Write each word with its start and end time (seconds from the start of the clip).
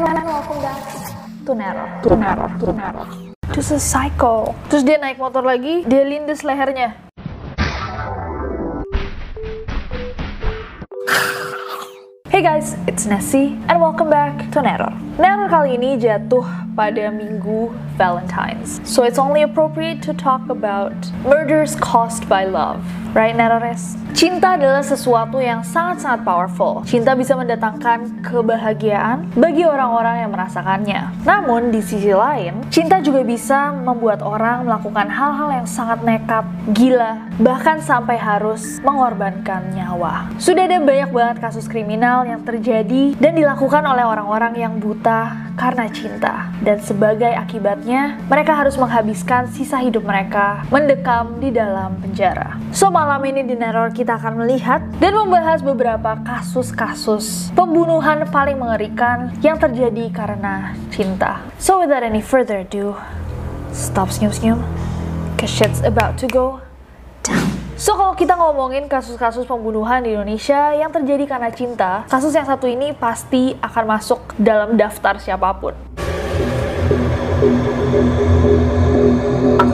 And 0.00 0.24
welcome 0.24 0.62
back 0.64 0.80
to 1.44 1.52
Nero. 1.52 1.84
To 2.08 2.16
Nero, 2.16 2.48
to 2.56 2.72
Nero. 2.72 3.04
This 3.52 3.68
is 3.68 3.84
psycho. 3.84 4.56
Terus 4.72 4.80
dia 4.80 4.96
naik 4.96 5.20
motor 5.20 5.44
lagi, 5.44 5.84
dia 5.84 6.08
lindes 6.08 6.40
lehernya. 6.40 6.96
Hey 12.32 12.40
guys, 12.40 12.80
it's 12.88 13.04
Nessie 13.04 13.60
and 13.68 13.76
welcome 13.76 14.08
back 14.08 14.48
to 14.56 14.64
Neror. 14.64 15.09
Neror 15.20 15.52
kali 15.52 15.76
ini 15.76 16.00
jatuh 16.00 16.48
pada 16.72 17.12
minggu 17.12 17.68
Valentine's. 18.00 18.80
So 18.88 19.04
it's 19.04 19.20
only 19.20 19.44
appropriate 19.44 20.00
to 20.08 20.16
talk 20.16 20.48
about 20.48 20.96
murders 21.28 21.76
caused 21.76 22.24
by 22.24 22.48
love. 22.48 22.80
Right, 23.12 23.36
Nerores? 23.36 24.00
Cinta 24.14 24.54
adalah 24.54 24.80
sesuatu 24.80 25.42
yang 25.42 25.66
sangat-sangat 25.66 26.22
powerful. 26.22 26.86
Cinta 26.86 27.12
bisa 27.18 27.34
mendatangkan 27.34 28.22
kebahagiaan 28.22 29.28
bagi 29.34 29.66
orang-orang 29.66 30.24
yang 30.24 30.30
merasakannya. 30.30 31.26
Namun, 31.26 31.74
di 31.74 31.82
sisi 31.82 32.14
lain, 32.14 32.62
cinta 32.70 33.02
juga 33.02 33.26
bisa 33.26 33.74
membuat 33.74 34.22
orang 34.22 34.62
melakukan 34.62 35.10
hal-hal 35.10 35.50
yang 35.50 35.66
sangat 35.66 36.06
nekat, 36.06 36.46
gila, 36.70 37.28
bahkan 37.42 37.82
sampai 37.82 38.14
harus 38.14 38.78
mengorbankan 38.86 39.74
nyawa. 39.74 40.30
Sudah 40.38 40.70
ada 40.70 40.78
banyak 40.78 41.10
banget 41.10 41.36
kasus 41.42 41.66
kriminal 41.66 42.22
yang 42.22 42.46
terjadi 42.46 43.18
dan 43.18 43.34
dilakukan 43.34 43.82
oleh 43.82 44.06
orang-orang 44.06 44.54
yang 44.54 44.78
buta 44.78 45.09
karena 45.58 45.86
cinta. 45.92 46.48
Dan 46.64 46.80
sebagai 46.80 47.28
akibatnya, 47.28 48.16
mereka 48.30 48.56
harus 48.56 48.80
menghabiskan 48.80 49.50
sisa 49.52 49.76
hidup 49.82 50.06
mereka 50.06 50.64
mendekam 50.72 51.36
di 51.42 51.52
dalam 51.52 52.00
penjara. 52.00 52.56
So, 52.72 52.88
malam 52.88 53.20
ini 53.28 53.44
di 53.44 53.58
Neror 53.58 53.92
kita 53.92 54.16
akan 54.16 54.46
melihat 54.46 54.80
dan 55.02 55.12
membahas 55.16 55.60
beberapa 55.60 56.16
kasus-kasus 56.24 57.52
pembunuhan 57.52 58.24
paling 58.30 58.56
mengerikan 58.56 59.34
yang 59.44 59.60
terjadi 59.60 60.08
karena 60.14 60.72
cinta. 60.88 61.44
So, 61.60 61.82
without 61.82 62.06
any 62.06 62.24
further 62.24 62.64
ado, 62.64 62.96
stop 63.74 64.08
senyum-senyum, 64.08 64.62
cause 65.36 65.52
shit's 65.52 65.82
about 65.82 66.16
to 66.22 66.30
go. 66.30 66.69
So 67.80 67.96
kalau 67.96 68.12
kita 68.12 68.36
ngomongin 68.36 68.92
kasus-kasus 68.92 69.48
pembunuhan 69.48 70.04
di 70.04 70.12
Indonesia 70.12 70.76
yang 70.76 70.92
terjadi 70.92 71.24
karena 71.24 71.48
cinta, 71.48 72.04
kasus 72.12 72.36
yang 72.36 72.44
satu 72.44 72.68
ini 72.68 72.92
pasti 72.92 73.56
akan 73.56 73.84
masuk 73.96 74.20
dalam 74.36 74.76
daftar 74.76 75.16
siapa 75.16 75.48
pun. 75.56 75.72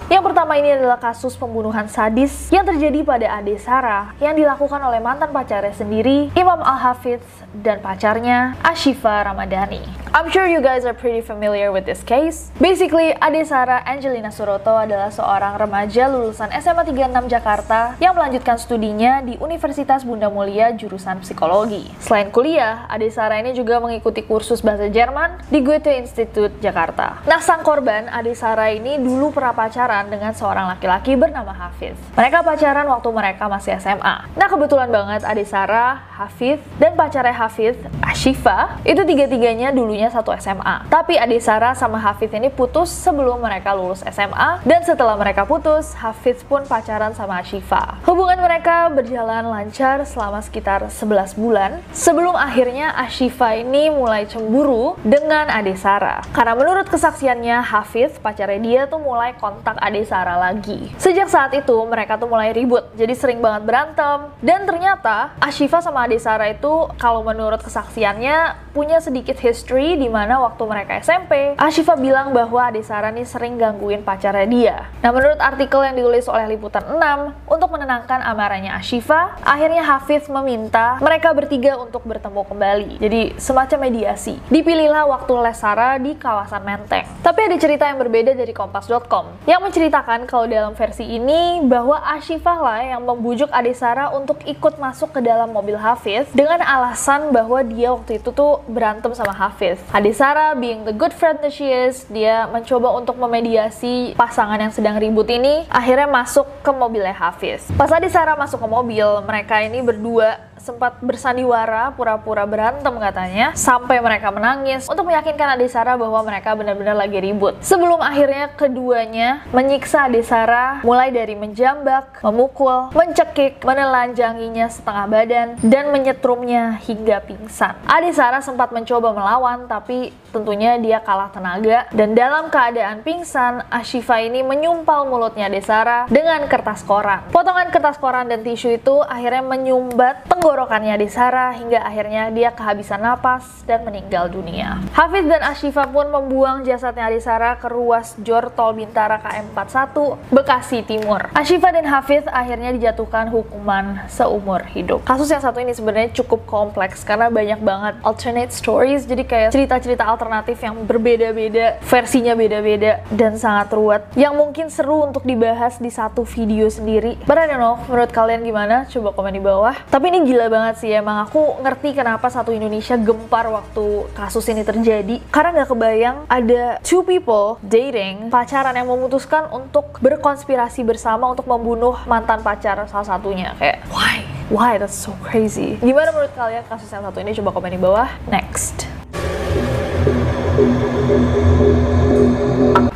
Yang 0.07 0.23
pertama 0.33 0.53
ini 0.57 0.71
adalah 0.73 0.97
kasus 1.03 1.35
pembunuhan 1.35 1.91
sadis 1.91 2.49
yang 2.49 2.65
terjadi 2.65 3.03
pada 3.03 3.27
Ade 3.41 3.59
Sarah 3.59 4.15
yang 4.23 4.39
dilakukan 4.39 4.79
oleh 4.79 5.03
mantan 5.03 5.35
pacarnya 5.35 5.75
sendiri, 5.75 6.31
Imam 6.39 6.63
Al-Hafidz 6.63 7.27
dan 7.61 7.83
pacarnya 7.83 8.55
Ashifa 8.63 9.27
Ramadhani. 9.27 10.07
I'm 10.17 10.33
sure 10.33 10.49
you 10.49 10.65
guys 10.65 10.89
are 10.89 10.97
pretty 10.97 11.21
familiar 11.21 11.69
with 11.69 11.85
this 11.85 12.01
case. 12.01 12.49
Basically, 12.57 13.13
Ade 13.21 13.45
Sarah 13.45 13.85
Angelina 13.85 14.33
Suroto 14.33 14.73
adalah 14.73 15.13
seorang 15.13 15.61
remaja 15.61 16.09
lulusan 16.09 16.49
SMA 16.57 16.89
36 16.89 17.29
Jakarta 17.29 18.01
yang 18.01 18.17
melanjutkan 18.17 18.57
studinya 18.57 19.21
di 19.21 19.37
Universitas 19.37 20.07
Bunda 20.09 20.33
Mulia 20.33 20.73
jurusan 20.73 21.21
psikologi. 21.21 21.93
Selain 22.01 22.33
kuliah, 22.33 22.89
Ade 22.89 23.13
Sarah 23.13 23.43
ini 23.43 23.53
juga 23.53 23.77
mengikuti 23.83 24.25
kursus 24.25 24.65
bahasa 24.65 24.89
Jerman 24.89 25.43
di 25.53 25.61
Goethe 25.61 25.93
Institute 26.01 26.55
Jakarta. 26.65 27.21
Nah, 27.29 27.45
sang 27.45 27.61
korban 27.61 28.09
Ade 28.09 28.33
Sarah 28.33 28.73
ini 28.73 28.97
dulu 28.97 29.26
pernah 29.33 29.57
pacaran 29.57 30.07
dengan 30.07 30.37
seorang 30.37 30.71
laki-laki 30.71 31.17
bernama 31.17 31.51
Hafiz. 31.51 31.97
Mereka 32.15 32.45
pacaran 32.45 32.87
waktu 32.87 33.09
mereka 33.11 33.51
masih 33.51 33.75
SMA. 33.81 34.29
Nah, 34.37 34.49
kebetulan 34.49 34.93
banget 34.93 35.25
Ade 35.25 35.43
Sarah, 35.49 36.05
Hafiz, 36.15 36.61
dan 36.77 36.95
pacarnya 36.95 37.35
Hafiz, 37.35 37.75
Ashifa, 38.05 38.79
itu 38.87 39.03
tiga-tiganya 39.03 39.73
dulunya 39.73 40.07
satu 40.13 40.37
SMA. 40.37 40.87
Tapi 40.93 41.17
Ade 41.17 41.41
Sarah 41.43 41.73
sama 41.73 41.99
Hafiz 41.99 42.31
ini 42.37 42.53
putus 42.53 42.93
sebelum 42.93 43.43
mereka 43.43 43.73
lulus 43.73 44.05
SMA, 44.07 44.63
dan 44.63 44.81
setelah 44.87 45.17
mereka 45.17 45.49
putus, 45.49 45.97
Hafiz 45.97 46.45
pun 46.47 46.63
pacaran 46.69 47.17
sama 47.17 47.41
Ashifa. 47.41 47.99
Hubungan 48.07 48.39
mereka 48.39 48.93
berjalan 48.93 49.49
lancar 49.49 50.05
selama 50.05 50.45
sekitar 50.45 50.85
11 50.93 51.35
bulan, 51.41 51.83
sebelum 51.97 52.37
akhirnya 52.37 52.93
Ashifa 52.95 53.57
ini 53.57 53.89
mulai 53.89 54.29
cemburu 54.29 55.01
dengan 55.01 55.49
Ade 55.49 55.75
Sarah. 55.81 56.21
Karena 56.37 56.53
menurut 56.53 56.87
kesaksiannya, 56.93 57.65
Hafiz, 57.65 58.21
pacarnya 58.21 58.61
dia 58.61 58.83
tuh 58.85 59.01
mulai 59.01 59.16
kontak 59.41 59.81
Ade 59.81 60.05
Sarah 60.05 60.37
lagi. 60.37 60.93
Sejak 61.01 61.33
saat 61.33 61.57
itu, 61.57 61.73
mereka 61.89 62.21
tuh 62.21 62.29
mulai 62.29 62.53
ribut, 62.53 62.93
jadi 62.93 63.17
sering 63.17 63.41
banget 63.41 63.65
berantem. 63.65 64.29
Dan 64.45 64.69
ternyata, 64.69 65.33
Ashifa 65.41 65.81
sama 65.81 66.05
Ade 66.05 66.21
Sarah 66.21 66.53
itu, 66.53 66.93
kalau 67.01 67.25
menurut 67.25 67.65
kesaksiannya, 67.65 68.69
punya 68.77 69.01
sedikit 69.01 69.41
history 69.41 69.97
di 69.97 70.13
mana 70.13 70.37
waktu 70.45 70.63
mereka 70.69 71.01
SMP, 71.01 71.57
Ashifa 71.57 71.97
bilang 71.97 72.37
bahwa 72.37 72.61
Ade 72.69 72.85
Sarah 72.85 73.09
nih 73.09 73.25
sering 73.25 73.57
gangguin 73.57 74.05
pacarnya 74.05 74.45
dia. 74.45 74.77
Nah, 75.01 75.11
menurut 75.17 75.41
artikel 75.41 75.81
yang 75.81 75.97
ditulis 75.97 76.29
oleh 76.29 76.45
Liputan 76.53 76.85
6, 76.85 77.33
untuk 77.49 77.73
menenangkan 77.73 78.21
amarahnya 78.21 78.77
Ashifa, 78.77 79.41
akhirnya 79.41 79.81
Hafiz 79.81 80.29
meminta 80.29 81.01
mereka 81.01 81.33
bertiga 81.33 81.81
untuk 81.81 82.05
bertemu 82.05 82.45
kembali. 82.45 82.91
Jadi, 83.01 83.21
semacam 83.41 83.89
mediasi. 83.89 84.37
Dipilihlah 84.53 85.09
waktu 85.09 85.33
les 85.41 85.57
Sarah 85.57 85.97
di 85.97 86.13
kawasan 86.13 86.61
Menteng. 86.61 87.09
Tapi 87.25 87.41
ada 87.49 87.57
cerita 87.57 87.89
yang 87.89 87.97
berbeda 87.97 88.37
dari 88.37 88.53
kompas.com 88.53 89.06
yang 89.47 89.63
menceritakan 89.63 90.27
kalau 90.27 90.51
dalam 90.51 90.75
versi 90.75 91.07
ini 91.07 91.63
bahwa 91.65 92.03
Ashifah 92.03 92.59
lah 92.59 92.81
yang 92.83 93.03
membujuk 93.07 93.49
Ade 93.55 93.73
Sarah 93.73 94.11
untuk 94.13 94.43
ikut 94.45 94.77
masuk 94.83 95.15
ke 95.15 95.21
dalam 95.23 95.55
mobil 95.55 95.79
Hafiz 95.79 96.27
dengan 96.35 96.61
alasan 96.61 97.31
bahwa 97.31 97.63
dia 97.63 97.95
waktu 97.95 98.19
itu 98.19 98.35
tuh 98.35 98.61
berantem 98.67 99.15
sama 99.15 99.31
Hafiz. 99.33 99.79
Ade 99.95 100.11
Sarah 100.13 100.59
being 100.59 100.83
the 100.83 100.95
good 100.95 101.15
friend 101.15 101.39
that 101.41 101.55
she 101.55 101.71
is, 101.71 102.05
dia 102.11 102.51
mencoba 102.51 102.93
untuk 102.99 103.17
memediasi 103.17 104.19
pasangan 104.19 104.59
yang 104.59 104.75
sedang 104.75 104.99
ribut 104.99 105.31
ini, 105.31 105.65
akhirnya 105.71 106.11
masuk 106.11 106.47
ke 106.61 106.71
mobilnya 106.75 107.15
Hafiz. 107.15 107.67
Pas 107.79 107.91
Ade 107.91 108.11
Sarah 108.11 108.35
masuk 108.35 108.59
ke 108.59 108.69
mobil, 108.69 109.07
mereka 109.23 109.63
ini 109.63 109.81
berdua 109.81 110.43
sempat 110.57 110.99
bersandiwara 111.05 111.93
pura-pura 111.93 112.49
berantem 112.49 112.93
katanya 112.97 113.53
sampai 113.55 114.01
mereka 114.01 114.33
menangis 114.33 114.89
untuk 114.89 115.07
meyakinkan 115.07 115.57
Ade 115.57 115.69
Sarah 115.69 115.95
bahwa 116.01 116.21
mereka 116.25 116.57
benar-benar 116.57 116.97
lagi 116.97 117.21
ribut. 117.21 117.61
Sebelum 117.61 118.01
akhirnya 118.01 118.51
keduanya 118.57 119.45
menyiksa 119.53 120.09
Ade 120.09 120.25
Sarah 120.25 120.81
mulai 120.83 121.13
dari 121.13 121.37
menjambak, 121.37 122.25
memukul, 122.25 122.91
mencekik, 122.97 123.63
menelanjanginya 123.63 124.67
setengah 124.73 125.07
badan 125.07 125.49
dan 125.61 125.93
menyetrumnya 125.93 126.81
hingga 126.83 127.21
pingsan. 127.25 127.77
Ade 127.85 128.11
Sarah 128.17 128.41
sempat 128.41 128.73
mencoba 128.73 129.13
melawan 129.13 129.69
tapi 129.69 130.13
tentunya 130.33 130.77
dia 130.77 131.01
kalah 131.01 131.33
tenaga 131.33 131.89
dan 131.93 132.13
dalam 132.13 132.53
keadaan 132.53 133.01
pingsan 133.01 133.65
Ashifa 133.73 134.21
ini 134.21 134.45
menyumpal 134.45 135.09
mulutnya 135.09 135.49
Ade 135.49 135.63
Sarah 135.65 136.09
dengan 136.09 136.45
kertas 136.49 136.85
koran. 136.85 137.25
Potongan 137.33 137.69
kertas 137.73 137.97
koran 138.01 138.29
dan 138.29 138.41
tisu 138.45 138.77
itu 138.77 139.01
akhirnya 139.05 139.45
menyumbat 139.45 140.29
tenggorokannya 140.47 140.95
Desara 140.95 141.51
hingga 141.59 141.83
akhirnya 141.83 142.31
dia 142.31 142.55
kehabisan 142.55 143.03
napas 143.03 143.67
dan 143.67 143.83
meninggal 143.83 144.31
dunia. 144.31 144.79
Hafiz 144.95 145.27
dan 145.27 145.43
Ashifa 145.43 145.91
pun 145.91 146.07
membuang 146.07 146.63
jasadnya 146.63 147.11
Desara 147.11 147.59
ke 147.59 147.67
ruas 147.67 148.15
Jor 148.23 148.55
Tol 148.55 148.79
Bintara 148.79 149.19
KM41, 149.27 149.91
Bekasi 150.31 150.87
Timur. 150.87 151.35
Ashifa 151.35 151.75
dan 151.75 151.83
Hafiz 151.91 152.23
akhirnya 152.31 152.71
dijatuhkan 152.79 153.27
hukuman 153.35 154.07
seumur 154.07 154.63
hidup. 154.71 155.03
Kasus 155.03 155.27
yang 155.35 155.43
satu 155.43 155.59
ini 155.59 155.75
sebenarnya 155.75 156.15
cukup 156.15 156.47
kompleks 156.47 157.03
karena 157.03 157.27
banyak 157.27 157.59
banget 157.67 157.99
alternate 158.07 158.55
stories, 158.55 159.03
jadi 159.03 159.27
kayak 159.27 159.51
cerita-cerita 159.51 160.07
alternatif 160.07 160.63
yang 160.63 160.79
berbeda-beda, 160.87 161.83
versinya 161.83 162.39
beda-beda 162.39 163.03
dan 163.11 163.35
sangat 163.35 163.75
ruwet. 163.75 164.07
Yang 164.15 164.35
mungkin 164.39 164.71
seru 164.71 165.11
untuk 165.11 165.27
dibahas 165.27 165.83
di 165.83 165.91
satu 165.91 166.23
video 166.23 166.71
sendiri. 166.71 167.19
Know, 167.57 167.81
menurut 167.89 168.13
kalian 168.13 168.45
gimana? 168.45 168.85
Coba 168.85 169.17
komen 169.17 169.33
di 169.33 169.41
bawah. 169.41 169.73
Tapi 169.89 170.13
ini 170.13 170.29
gila 170.29 170.36
banget 170.53 170.75
sih, 170.85 170.93
emang 170.93 171.25
aku 171.25 171.65
ngerti 171.65 171.97
kenapa 171.97 172.29
satu 172.29 172.53
Indonesia 172.53 172.95
gempar 173.01 173.49
waktu 173.49 174.13
kasus 174.13 174.45
ini 174.53 174.61
terjadi. 174.63 175.25
Karena 175.33 175.57
nggak 175.57 175.71
kebayang 175.73 176.17
ada 176.29 176.77
two 176.85 177.01
people 177.01 177.57
dating, 177.65 178.29
pacaran 178.29 178.77
yang 178.77 178.87
memutuskan 178.87 179.49
untuk 179.49 179.97
berkonspirasi 180.05 180.85
bersama 180.85 181.33
untuk 181.33 181.49
membunuh 181.49 181.97
mantan 182.07 182.45
pacar 182.45 182.85
salah 182.87 183.09
satunya. 183.09 183.57
Kayak, 183.57 183.83
why? 183.89 184.17
Why? 184.47 184.79
That's 184.79 184.95
so 184.95 185.11
crazy. 185.27 185.75
Gimana 185.83 186.15
menurut 186.15 186.31
kalian 186.39 186.63
kasus 186.71 186.87
yang 186.93 187.03
satu 187.03 187.19
ini? 187.19 187.35
Coba 187.35 187.51
komen 187.51 187.75
di 187.75 187.81
bawah. 187.83 188.07
Next. 188.31 188.86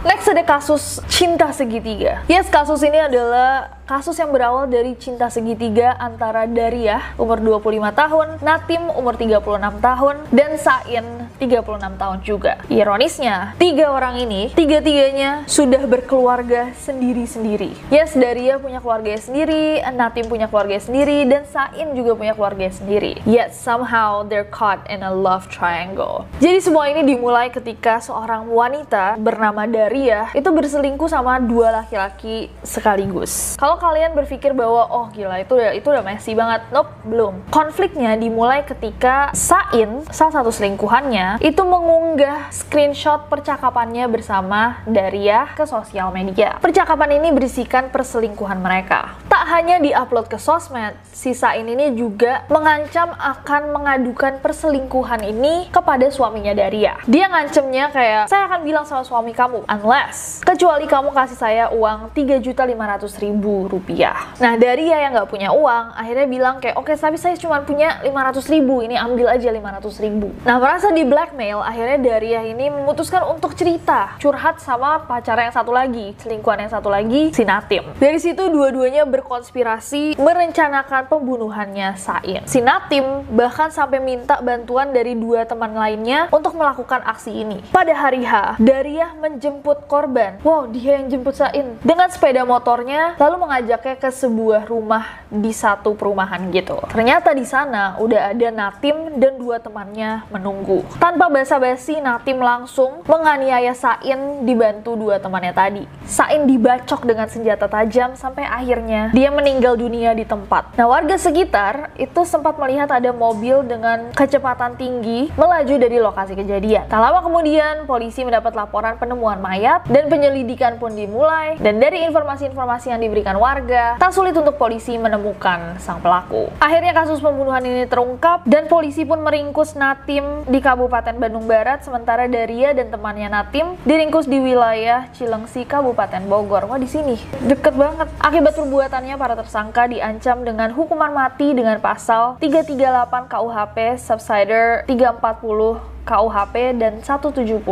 Next 0.00 0.32
ada 0.32 0.40
kasus 0.48 0.96
cinta 1.12 1.52
segitiga. 1.52 2.24
Yes, 2.24 2.48
kasus 2.48 2.80
ini 2.80 2.96
adalah 2.96 3.76
kasus 3.84 4.16
yang 4.16 4.32
berawal 4.32 4.64
dari 4.64 4.96
cinta 4.96 5.28
segitiga 5.28 5.92
antara 6.00 6.48
Daria 6.48 7.12
umur 7.20 7.36
25 7.60 7.92
tahun, 7.92 8.26
Natim 8.40 8.88
umur 8.96 9.12
36 9.12 9.76
tahun, 9.76 10.14
dan 10.32 10.50
Sain 10.56 11.04
36 11.40 11.96
tahun 11.96 12.18
juga. 12.20 12.60
Ironisnya, 12.68 13.56
tiga 13.56 13.88
orang 13.96 14.20
ini, 14.20 14.52
tiga-tiganya 14.52 15.48
sudah 15.48 15.88
berkeluarga 15.88 16.76
sendiri-sendiri. 16.84 17.72
Yes, 17.88 18.12
Daria 18.12 18.60
punya 18.60 18.84
keluarga 18.84 19.16
sendiri, 19.16 19.80
Natim 19.96 20.28
punya 20.28 20.52
keluarga 20.52 20.76
sendiri, 20.76 21.24
dan 21.24 21.48
Sain 21.48 21.96
juga 21.96 22.12
punya 22.12 22.36
keluarga 22.36 22.68
sendiri. 22.68 23.24
Yet 23.24 23.56
somehow 23.56 24.20
they're 24.28 24.44
caught 24.44 24.84
in 24.92 25.00
a 25.00 25.08
love 25.08 25.48
triangle. 25.48 26.28
Jadi 26.44 26.60
semua 26.60 26.92
ini 26.92 27.16
dimulai 27.16 27.48
ketika 27.48 28.04
seorang 28.04 28.44
wanita 28.52 29.16
bernama 29.16 29.64
Daria 29.64 30.28
itu 30.36 30.46
berselingkuh 30.52 31.08
sama 31.08 31.40
dua 31.40 31.82
laki-laki 31.82 32.52
sekaligus. 32.60 33.56
Kalau 33.56 33.80
kalian 33.80 34.12
berpikir 34.12 34.52
bahwa 34.52 34.84
oh 34.92 35.08
gila 35.14 35.40
itu 35.40 35.56
udah 35.56 35.72
itu 35.72 35.86
udah 35.88 36.04
messy 36.04 36.36
banget, 36.36 36.68
nope, 36.74 36.90
belum. 37.08 37.40
Konfliknya 37.48 38.18
dimulai 38.20 38.60
ketika 38.66 39.32
Sain, 39.32 40.02
salah 40.10 40.42
satu 40.42 40.50
selingkuhannya, 40.50 41.29
itu 41.38 41.62
mengunggah 41.62 42.50
screenshot 42.50 43.30
percakapannya 43.30 44.10
bersama 44.10 44.82
Daria 44.82 45.46
ke 45.54 45.62
sosial 45.62 46.10
media. 46.10 46.58
Percakapan 46.58 47.22
ini 47.22 47.30
berisikan 47.30 47.94
perselingkuhan 47.94 48.58
mereka. 48.58 49.14
Tak 49.40 49.56
hanya 49.56 49.80
diupload 49.80 50.28
ke 50.28 50.36
sosmed, 50.36 50.92
si 51.16 51.32
Sain 51.32 51.64
ini 51.64 51.96
juga 51.96 52.44
mengancam 52.52 53.08
akan 53.16 53.72
mengadukan 53.72 54.36
perselingkuhan 54.36 55.24
ini 55.24 55.72
kepada 55.72 56.12
suaminya 56.12 56.52
Daria. 56.52 57.00
Dia 57.08 57.24
ngancemnya 57.24 57.88
kayak, 57.88 58.28
saya 58.28 58.44
akan 58.52 58.60
bilang 58.68 58.84
sama 58.84 59.00
suami 59.00 59.32
kamu, 59.32 59.64
unless, 59.64 60.44
kecuali 60.44 60.84
kamu 60.84 61.16
kasih 61.16 61.40
saya 61.40 61.64
uang 61.72 62.12
3.500.000 62.12 63.72
rupiah. 63.72 64.28
Nah 64.44 64.60
dari 64.60 64.92
ya 64.92 65.08
yang 65.08 65.16
nggak 65.16 65.32
punya 65.32 65.56
uang, 65.56 65.96
akhirnya 65.96 66.26
bilang 66.28 66.60
kayak 66.60 66.76
oke 66.76 66.92
okay, 66.92 67.00
tapi 67.00 67.16
saya 67.16 67.32
cuma 67.40 67.64
punya 67.64 67.96
500 68.04 68.44
ribu, 68.44 68.84
ini 68.84 69.00
ambil 69.00 69.32
aja 69.32 69.48
500 69.48 70.04
ribu. 70.04 70.36
Nah 70.44 70.60
merasa 70.60 70.92
di 70.92 71.00
blackmail, 71.08 71.64
akhirnya 71.64 71.96
Daria 71.96 72.44
ini 72.44 72.68
memutuskan 72.68 73.24
untuk 73.24 73.56
cerita, 73.56 74.20
curhat 74.20 74.60
sama 74.60 75.00
pacar 75.08 75.40
yang 75.40 75.56
satu 75.56 75.72
lagi, 75.72 76.12
selingkuhan 76.20 76.68
yang 76.68 76.72
satu 76.76 76.92
lagi, 76.92 77.32
si 77.32 77.48
Natim. 77.48 77.96
Dari 77.96 78.20
situ 78.20 78.52
dua-duanya 78.52 79.08
berkonspirasi 79.30 80.18
merencanakan 80.18 81.06
pembunuhannya 81.06 81.94
Sain. 81.94 82.42
Si 82.50 82.58
Natim 82.58 83.22
bahkan 83.30 83.70
sampai 83.70 84.02
minta 84.02 84.42
bantuan 84.42 84.90
dari 84.90 85.14
dua 85.14 85.46
teman 85.46 85.70
lainnya 85.70 86.26
untuk 86.34 86.58
melakukan 86.58 86.98
aksi 87.06 87.46
ini. 87.46 87.62
Pada 87.70 87.94
hari 87.94 88.26
H, 88.26 88.58
Daria 88.58 89.14
menjemput 89.22 89.86
korban. 89.86 90.42
Wow, 90.42 90.66
dia 90.74 90.98
yang 90.98 91.06
jemput 91.06 91.38
Sain 91.38 91.78
dengan 91.86 92.10
sepeda 92.10 92.42
motornya, 92.42 93.14
lalu 93.22 93.46
mengajak 93.46 93.60
mengajaknya 93.60 93.96
ke 94.02 94.10
sebuah 94.10 94.62
rumah 94.66 95.04
di 95.30 95.52
satu 95.54 95.94
perumahan 95.94 96.50
gitu. 96.50 96.74
Ternyata 96.90 97.30
di 97.30 97.46
sana 97.46 97.94
udah 98.02 98.34
ada 98.34 98.48
Natim 98.50 99.14
dan 99.14 99.38
dua 99.38 99.62
temannya 99.62 100.26
menunggu. 100.26 100.82
Tanpa 100.98 101.30
basa-basi, 101.30 102.02
Natim 102.02 102.42
langsung 102.42 103.06
menganiaya 103.06 103.78
Sain 103.78 104.42
dibantu 104.42 104.98
dua 104.98 105.22
temannya 105.22 105.54
tadi. 105.54 105.84
Sain 106.02 106.50
dibacok 106.50 107.06
dengan 107.06 107.30
senjata 107.30 107.70
tajam 107.70 108.18
sampai 108.18 108.42
akhirnya 108.42 109.14
dia 109.20 109.28
meninggal 109.28 109.76
dunia 109.76 110.16
di 110.16 110.24
tempat. 110.24 110.72
Nah, 110.80 110.88
warga 110.88 111.20
sekitar 111.20 111.92
itu 112.00 112.24
sempat 112.24 112.56
melihat 112.56 112.88
ada 112.88 113.12
mobil 113.12 113.60
dengan 113.68 114.08
kecepatan 114.16 114.80
tinggi 114.80 115.28
melaju 115.36 115.74
dari 115.76 116.00
lokasi 116.00 116.32
kejadian. 116.32 116.88
Tak 116.88 116.96
lama 116.96 117.20
kemudian, 117.20 117.84
polisi 117.84 118.24
mendapat 118.24 118.56
laporan 118.56 118.96
penemuan 118.96 119.36
mayat 119.44 119.84
dan 119.92 120.08
penyelidikan 120.08 120.80
pun 120.80 120.96
dimulai. 120.96 121.60
Dan 121.60 121.84
dari 121.84 122.00
informasi-informasi 122.08 122.96
yang 122.96 123.04
diberikan 123.04 123.36
warga, 123.36 124.00
tak 124.00 124.08
sulit 124.16 124.32
untuk 124.32 124.56
polisi 124.56 124.96
menemukan 124.96 125.76
sang 125.76 126.00
pelaku. 126.00 126.48
Akhirnya 126.56 126.96
kasus 126.96 127.20
pembunuhan 127.20 127.60
ini 127.60 127.84
terungkap 127.84 128.48
dan 128.48 128.72
polisi 128.72 129.04
pun 129.04 129.20
meringkus 129.20 129.76
Natim 129.76 130.48
di 130.48 130.64
Kabupaten 130.64 131.20
Bandung 131.20 131.44
Barat 131.44 131.84
sementara 131.84 132.24
Daria 132.24 132.72
dan 132.72 132.88
temannya 132.88 133.28
Natim 133.28 133.76
diringkus 133.84 134.24
di 134.24 134.40
wilayah 134.40 135.12
Cilengsi 135.12 135.68
Kabupaten 135.68 136.24
Bogor. 136.24 136.64
Wah 136.72 136.80
di 136.80 136.88
sini 136.88 137.20
deket 137.44 137.76
banget. 137.76 138.08
Akibat 138.16 138.56
perbuatannya 138.56 139.09
para 139.16 139.38
tersangka 139.38 139.88
diancam 139.88 140.44
dengan 140.44 140.70
hukuman 140.74 141.10
mati 141.14 141.54
dengan 141.56 141.78
pasal 141.80 142.36
338 142.42 143.30
KUHP 143.30 143.76
Subsider 143.96 144.84
340 144.86 146.00
KUHP 146.10 146.54
dan 146.80 146.98
170 147.04 147.62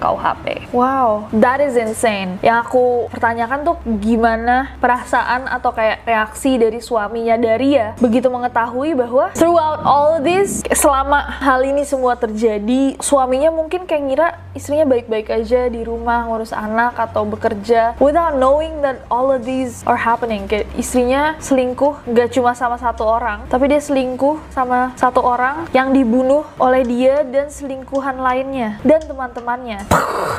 KUHP. 0.00 0.46
Wow, 0.72 1.28
that 1.34 1.60
is 1.60 1.76
insane. 1.76 2.38
Yang 2.40 2.58
aku 2.68 2.86
pertanyakan 3.12 3.68
tuh 3.68 3.76
gimana 4.00 4.78
perasaan 4.78 5.44
atau 5.50 5.74
kayak 5.74 6.06
reaksi 6.06 6.56
dari 6.56 6.78
suaminya 6.80 7.36
Daria 7.36 7.92
begitu 7.98 8.32
mengetahui 8.32 8.96
bahwa 8.96 9.34
throughout 9.36 9.84
all 9.84 10.22
this 10.22 10.64
selama 10.72 11.20
hal 11.42 11.60
ini 11.66 11.84
semua 11.84 12.16
terjadi, 12.16 12.96
suaminya 13.02 13.52
mungkin 13.52 13.84
kayak 13.84 14.02
ngira 14.08 14.28
istrinya 14.54 14.86
baik-baik 14.88 15.28
aja 15.28 15.68
di 15.68 15.82
rumah 15.82 16.30
ngurus 16.30 16.54
anak 16.54 16.96
atau 16.96 17.26
bekerja 17.26 17.98
without 17.98 18.38
knowing 18.38 18.80
that 18.80 19.02
all 19.10 19.28
of 19.28 19.42
these 19.42 19.82
are 19.84 19.98
happening. 19.98 20.46
Kayak 20.46 20.70
istrinya 20.78 21.34
selingkuh 21.42 22.06
gak 22.14 22.30
cuma 22.32 22.54
sama 22.54 22.78
satu 22.78 23.04
orang, 23.04 23.44
tapi 23.50 23.68
dia 23.68 23.82
selingkuh 23.82 24.38
sama 24.54 24.94
satu 24.94 25.18
orang 25.18 25.66
yang 25.74 25.90
dibunuh 25.90 26.46
oleh 26.62 26.86
dia 26.86 27.26
dan 27.26 27.50
selingkuh 27.50 27.72
selingkuhan 27.72 28.20
lainnya 28.20 28.76
dan 28.84 29.00
teman-temannya. 29.00 29.88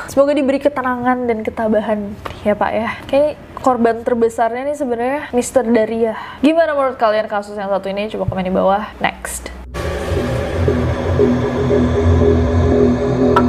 Semoga 0.05 0.37
diberi 0.37 0.61
ketenangan 0.61 1.25
dan 1.25 1.41
ketabahan 1.41 2.13
ya 2.45 2.53
Pak 2.53 2.71
ya. 2.71 2.89
Kayak 3.09 3.41
korban 3.57 4.05
terbesarnya 4.05 4.69
nih 4.69 4.77
sebenarnya 4.77 5.21
Mister 5.33 5.65
Daria. 5.65 6.13
Gimana 6.45 6.77
menurut 6.77 7.01
kalian 7.01 7.25
kasus 7.25 7.57
yang 7.57 7.73
satu 7.73 7.89
ini? 7.89 8.05
Coba 8.13 8.29
komen 8.29 8.47
di 8.47 8.53
bawah. 8.53 8.85
Next. 9.01 9.62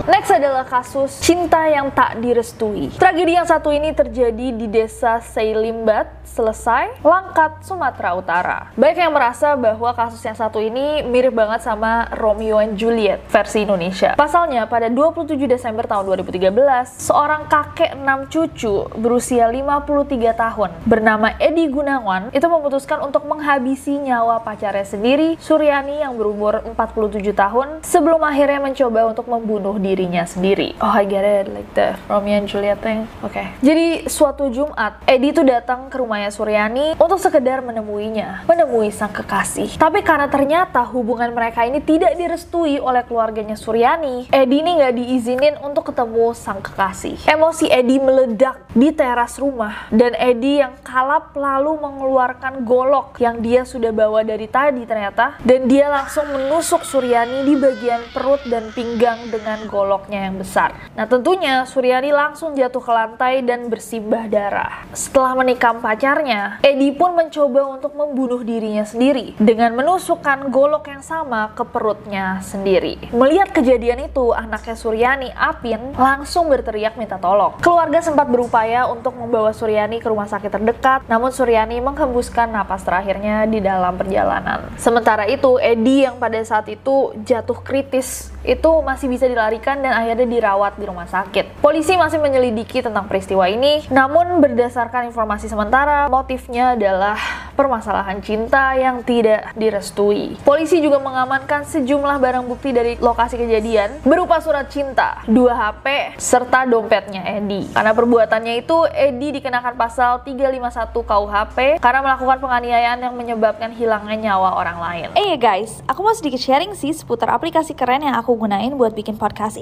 Next 0.05 0.29
adalah 0.29 0.69
kasus 0.69 1.17
cinta 1.25 1.65
yang 1.65 1.89
tak 1.89 2.21
direstui. 2.21 2.93
Tragedi 2.93 3.41
yang 3.41 3.49
satu 3.49 3.73
ini 3.73 3.89
terjadi 3.97 4.53
di 4.53 4.69
desa 4.69 5.17
Seilimbat, 5.25 6.29
Selesai, 6.29 7.01
Langkat, 7.01 7.65
Sumatera 7.65 8.13
Utara. 8.13 8.59
Baik 8.77 9.01
yang 9.01 9.17
merasa 9.17 9.57
bahwa 9.57 9.97
kasus 9.97 10.21
yang 10.21 10.37
satu 10.37 10.61
ini 10.61 11.01
mirip 11.09 11.33
banget 11.33 11.65
sama 11.65 12.13
Romeo 12.21 12.61
and 12.61 12.77
Juliet 12.77 13.25
versi 13.33 13.65
Indonesia. 13.65 14.13
Pasalnya, 14.13 14.69
pada 14.69 14.93
27 14.93 15.49
Desember 15.49 15.89
tahun 15.89 16.21
2013, 16.21 17.01
seorang 17.01 17.49
kakek 17.49 17.97
enam 17.97 18.29
cucu 18.29 18.85
berusia 19.01 19.49
53 19.49 20.37
tahun 20.37 20.71
bernama 20.85 21.33
Edi 21.41 21.65
Gunawan 21.73 22.29
itu 22.37 22.45
memutuskan 22.45 23.01
untuk 23.01 23.25
menghabisi 23.25 23.97
nyawa 24.05 24.45
pacarnya 24.45 24.85
sendiri, 24.85 25.41
Suryani 25.41 26.05
yang 26.05 26.13
berumur 26.21 26.61
47 26.61 27.33
tahun, 27.33 27.81
sebelum 27.81 28.21
akhirnya 28.21 28.61
mencoba 28.61 29.01
untuk 29.09 29.33
membunuh 29.33 29.81
dirinya 29.81 29.94
dirinya 29.95 30.27
sendiri. 30.27 30.75
Oh, 30.83 30.91
I 30.91 31.07
get 31.07 31.23
it, 31.23 31.47
like 31.55 31.71
the 31.79 31.95
Romeo 32.11 32.35
and 32.35 32.51
Juliet 32.51 32.83
thing. 32.83 33.07
Oke. 33.23 33.39
Okay. 33.39 33.47
Jadi 33.63 34.11
suatu 34.11 34.51
Jumat, 34.51 34.99
Edi 35.07 35.31
itu 35.31 35.47
datang 35.47 35.87
ke 35.87 36.03
rumahnya 36.03 36.35
Suryani 36.35 36.99
untuk 36.99 37.23
sekedar 37.23 37.63
menemuinya, 37.63 38.43
menemui 38.51 38.91
sang 38.91 39.15
kekasih. 39.15 39.79
Tapi 39.79 40.03
karena 40.03 40.27
ternyata 40.27 40.83
hubungan 40.91 41.31
mereka 41.31 41.63
ini 41.63 41.79
tidak 41.79 42.19
direstui 42.19 42.83
oleh 42.83 43.07
keluarganya 43.07 43.55
Suryani, 43.55 44.27
Edi 44.35 44.57
ini 44.59 44.83
nggak 44.83 44.95
diizinin 44.99 45.55
untuk 45.63 45.95
ketemu 45.95 46.35
sang 46.35 46.59
kekasih. 46.59 47.23
Emosi 47.31 47.71
Edi 47.71 48.03
meledak 48.03 48.67
di 48.75 48.91
teras 48.91 49.39
rumah 49.39 49.87
dan 49.95 50.19
Edi 50.19 50.59
yang 50.59 50.75
kalap 50.83 51.31
lalu 51.39 51.79
mengeluarkan 51.79 52.67
golok 52.67 53.23
yang 53.23 53.39
dia 53.39 53.63
sudah 53.63 53.95
bawa 53.95 54.27
dari 54.27 54.51
tadi 54.51 54.83
ternyata 54.83 55.39
dan 55.47 55.71
dia 55.71 55.87
langsung 55.87 56.27
menusuk 56.35 56.83
Suryani 56.83 57.47
di 57.47 57.55
bagian 57.55 58.03
perut 58.11 58.43
dan 58.51 58.75
pinggang 58.75 59.31
dengan 59.31 59.69
goloknya 59.85 60.33
yang 60.33 60.41
besar. 60.41 60.73
Nah 60.97 61.05
tentunya 61.05 61.69
Suryani 61.69 62.09
langsung 62.09 62.57
jatuh 62.57 62.81
ke 62.81 62.89
lantai 62.89 63.45
dan 63.45 63.69
bersimbah 63.69 64.25
darah. 64.33 64.89
Setelah 64.97 65.37
menikam 65.37 65.85
pacarnya, 65.85 66.65
Edi 66.65 66.89
pun 66.97 67.13
mencoba 67.13 67.69
untuk 67.69 67.93
membunuh 67.93 68.41
dirinya 68.41 68.89
sendiri 68.89 69.37
dengan 69.37 69.77
menusukkan 69.77 70.49
golok 70.49 70.89
yang 70.89 71.05
sama 71.05 71.53
ke 71.53 71.69
perutnya 71.69 72.41
sendiri. 72.41 73.13
Melihat 73.13 73.53
kejadian 73.53 74.09
itu, 74.09 74.33
anaknya 74.33 74.73
Suryani, 74.73 75.29
Apin, 75.37 75.93
langsung 75.93 76.49
berteriak 76.49 76.97
minta 76.97 77.21
tolong. 77.21 77.61
Keluarga 77.61 78.01
sempat 78.01 78.25
berupaya 78.25 78.89
untuk 78.89 79.13
membawa 79.21 79.53
Suryani 79.53 80.01
ke 80.01 80.09
rumah 80.09 80.31
sakit 80.31 80.49
terdekat, 80.49 81.05
namun 81.11 81.29
Suryani 81.29 81.77
menghembuskan 81.85 82.49
napas 82.49 82.87
terakhirnya 82.87 83.45
di 83.45 83.61
dalam 83.61 84.01
perjalanan. 84.01 84.73
Sementara 84.81 85.29
itu, 85.29 85.61
Edi 85.61 86.09
yang 86.09 86.17
pada 86.17 86.41
saat 86.41 86.71
itu 86.73 87.13
jatuh 87.27 87.61
kritis 87.61 88.33
itu 88.45 88.71
masih 88.85 89.09
bisa 89.09 89.25
dilarikan 89.25 89.74
dan 89.81 89.93
akhirnya 89.95 90.27
dirawat 90.29 90.77
di 90.79 90.85
rumah 90.85 91.09
sakit. 91.09 91.65
Polisi 91.65 91.97
masih 91.97 92.21
menyelidiki 92.21 92.85
tentang 92.85 93.09
peristiwa 93.09 93.49
ini, 93.49 93.87
namun 93.89 94.43
berdasarkan 94.43 95.09
informasi 95.09 95.49
sementara, 95.49 96.07
motifnya 96.13 96.77
adalah 96.77 97.17
permasalahan 97.55 98.19
cinta 98.21 98.75
yang 98.75 99.01
tidak 99.07 99.55
direstui. 99.55 100.37
Polisi 100.43 100.83
juga 100.83 100.99
mengamankan 100.99 101.65
sejumlah 101.65 102.19
barang 102.19 102.45
bukti 102.51 102.75
dari 102.75 102.99
lokasi 102.99 103.39
kejadian 103.39 104.03
berupa 104.03 104.43
surat 104.43 104.67
cinta, 104.69 105.23
dua 105.31 105.55
HP, 105.55 106.19
serta 106.19 106.67
dompetnya 106.67 107.23
Edi. 107.39 107.71
Karena 107.71 107.95
perbuatannya 107.95 108.61
itu, 108.61 108.85
Edi 108.91 109.39
dikenakan 109.39 109.79
pasal 109.79 110.27
351 110.27 111.07
KUHP 111.07 111.59
karena 111.79 112.01
melakukan 112.03 112.39
penganiayaan 112.43 112.99
yang 113.01 113.15
menyebabkan 113.15 113.71
hilangnya 113.73 114.31
nyawa 114.31 114.59
orang 114.59 114.79
lain. 114.83 115.09
Eh 115.15 115.35
hey 115.35 115.39
guys, 115.39 115.81
aku 115.87 116.03
mau 116.03 116.13
sedikit 116.13 116.43
sharing 116.43 116.75
sih 116.75 116.91
seputar 116.91 117.31
aplikasi 117.31 117.73
keren 117.73 118.03
yang 118.03 118.19
aku 118.19 118.35
gunain 118.35 118.75
buat 118.75 118.93
bikin 118.93 119.15
podcast. 119.15 119.57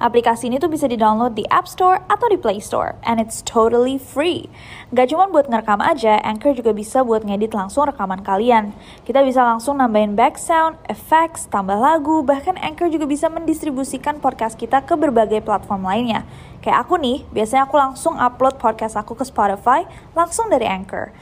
Aplikasi 0.00 0.52
ini 0.52 0.60
tuh 0.60 0.68
bisa 0.68 0.84
di-download 0.84 1.32
di 1.32 1.44
App 1.48 1.64
Store 1.64 2.04
atau 2.08 2.28
di 2.28 2.36
Play 2.36 2.60
Store, 2.60 2.96
and 3.04 3.16
it's 3.16 3.40
totally 3.44 3.96
free. 3.96 4.48
Gak 4.92 5.12
cuma 5.12 5.28
buat 5.28 5.48
ngerekam 5.48 5.80
aja, 5.80 6.20
Anchor 6.20 6.52
juga 6.52 6.76
bisa 6.76 7.00
buat 7.00 7.24
ngedit 7.24 7.56
langsung 7.56 7.88
rekaman 7.88 8.20
kalian. 8.20 8.76
Kita 9.08 9.24
bisa 9.24 9.40
langsung 9.44 9.80
nambahin 9.80 10.16
back 10.16 10.36
sound, 10.36 10.76
effects, 10.92 11.48
tambah 11.48 11.76
lagu, 11.76 12.20
bahkan 12.20 12.60
Anchor 12.60 12.92
juga 12.92 13.08
bisa 13.08 13.32
mendistribusikan 13.32 14.20
podcast 14.20 14.60
kita 14.60 14.84
ke 14.84 14.96
berbagai 14.96 15.40
platform 15.40 15.88
lainnya. 15.88 16.28
Kayak 16.60 16.84
aku 16.84 17.00
nih, 17.00 17.24
biasanya 17.32 17.64
aku 17.64 17.80
langsung 17.80 18.20
upload 18.20 18.60
podcast 18.60 18.96
aku 19.00 19.16
ke 19.16 19.24
Spotify 19.24 19.88
langsung 20.12 20.52
dari 20.52 20.68
Anchor. 20.68 21.12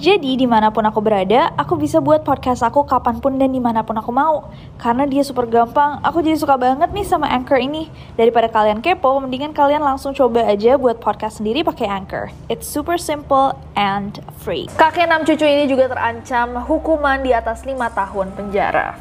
Jadi 0.00 0.32
di 0.32 0.48
mana 0.48 0.72
pun 0.72 0.80
aku 0.80 1.04
berada, 1.04 1.52
aku 1.60 1.76
bisa 1.76 2.00
buat 2.00 2.24
podcast 2.24 2.64
aku 2.64 2.88
kapan 2.88 3.20
pun 3.20 3.36
dan 3.36 3.52
di 3.52 3.60
mana 3.60 3.84
pun 3.84 3.92
aku 4.00 4.08
mau. 4.08 4.48
Karena 4.80 5.04
dia 5.04 5.20
super 5.20 5.44
gampang, 5.44 6.00
aku 6.00 6.24
jadi 6.24 6.40
suka 6.40 6.56
banget 6.56 6.88
nih 6.88 7.04
sama 7.04 7.28
Anchor 7.28 7.60
ini. 7.60 7.92
Daripada 8.16 8.48
kalian 8.48 8.80
kepo, 8.80 9.20
mendingan 9.20 9.52
kalian 9.52 9.84
langsung 9.84 10.16
coba 10.16 10.48
aja 10.48 10.80
buat 10.80 11.04
podcast 11.04 11.44
sendiri 11.44 11.60
pakai 11.60 11.84
Anchor. 11.84 12.32
It's 12.48 12.64
super 12.64 12.96
simple 12.96 13.52
and 13.76 14.24
free. 14.40 14.72
Kakek 14.80 15.04
enam 15.04 15.20
cucu 15.28 15.44
ini 15.44 15.68
juga 15.68 15.92
terancam 15.92 16.64
hukuman 16.64 17.20
di 17.20 17.36
atas 17.36 17.68
5 17.68 17.76
tahun 17.76 18.32
penjara. 18.32 18.96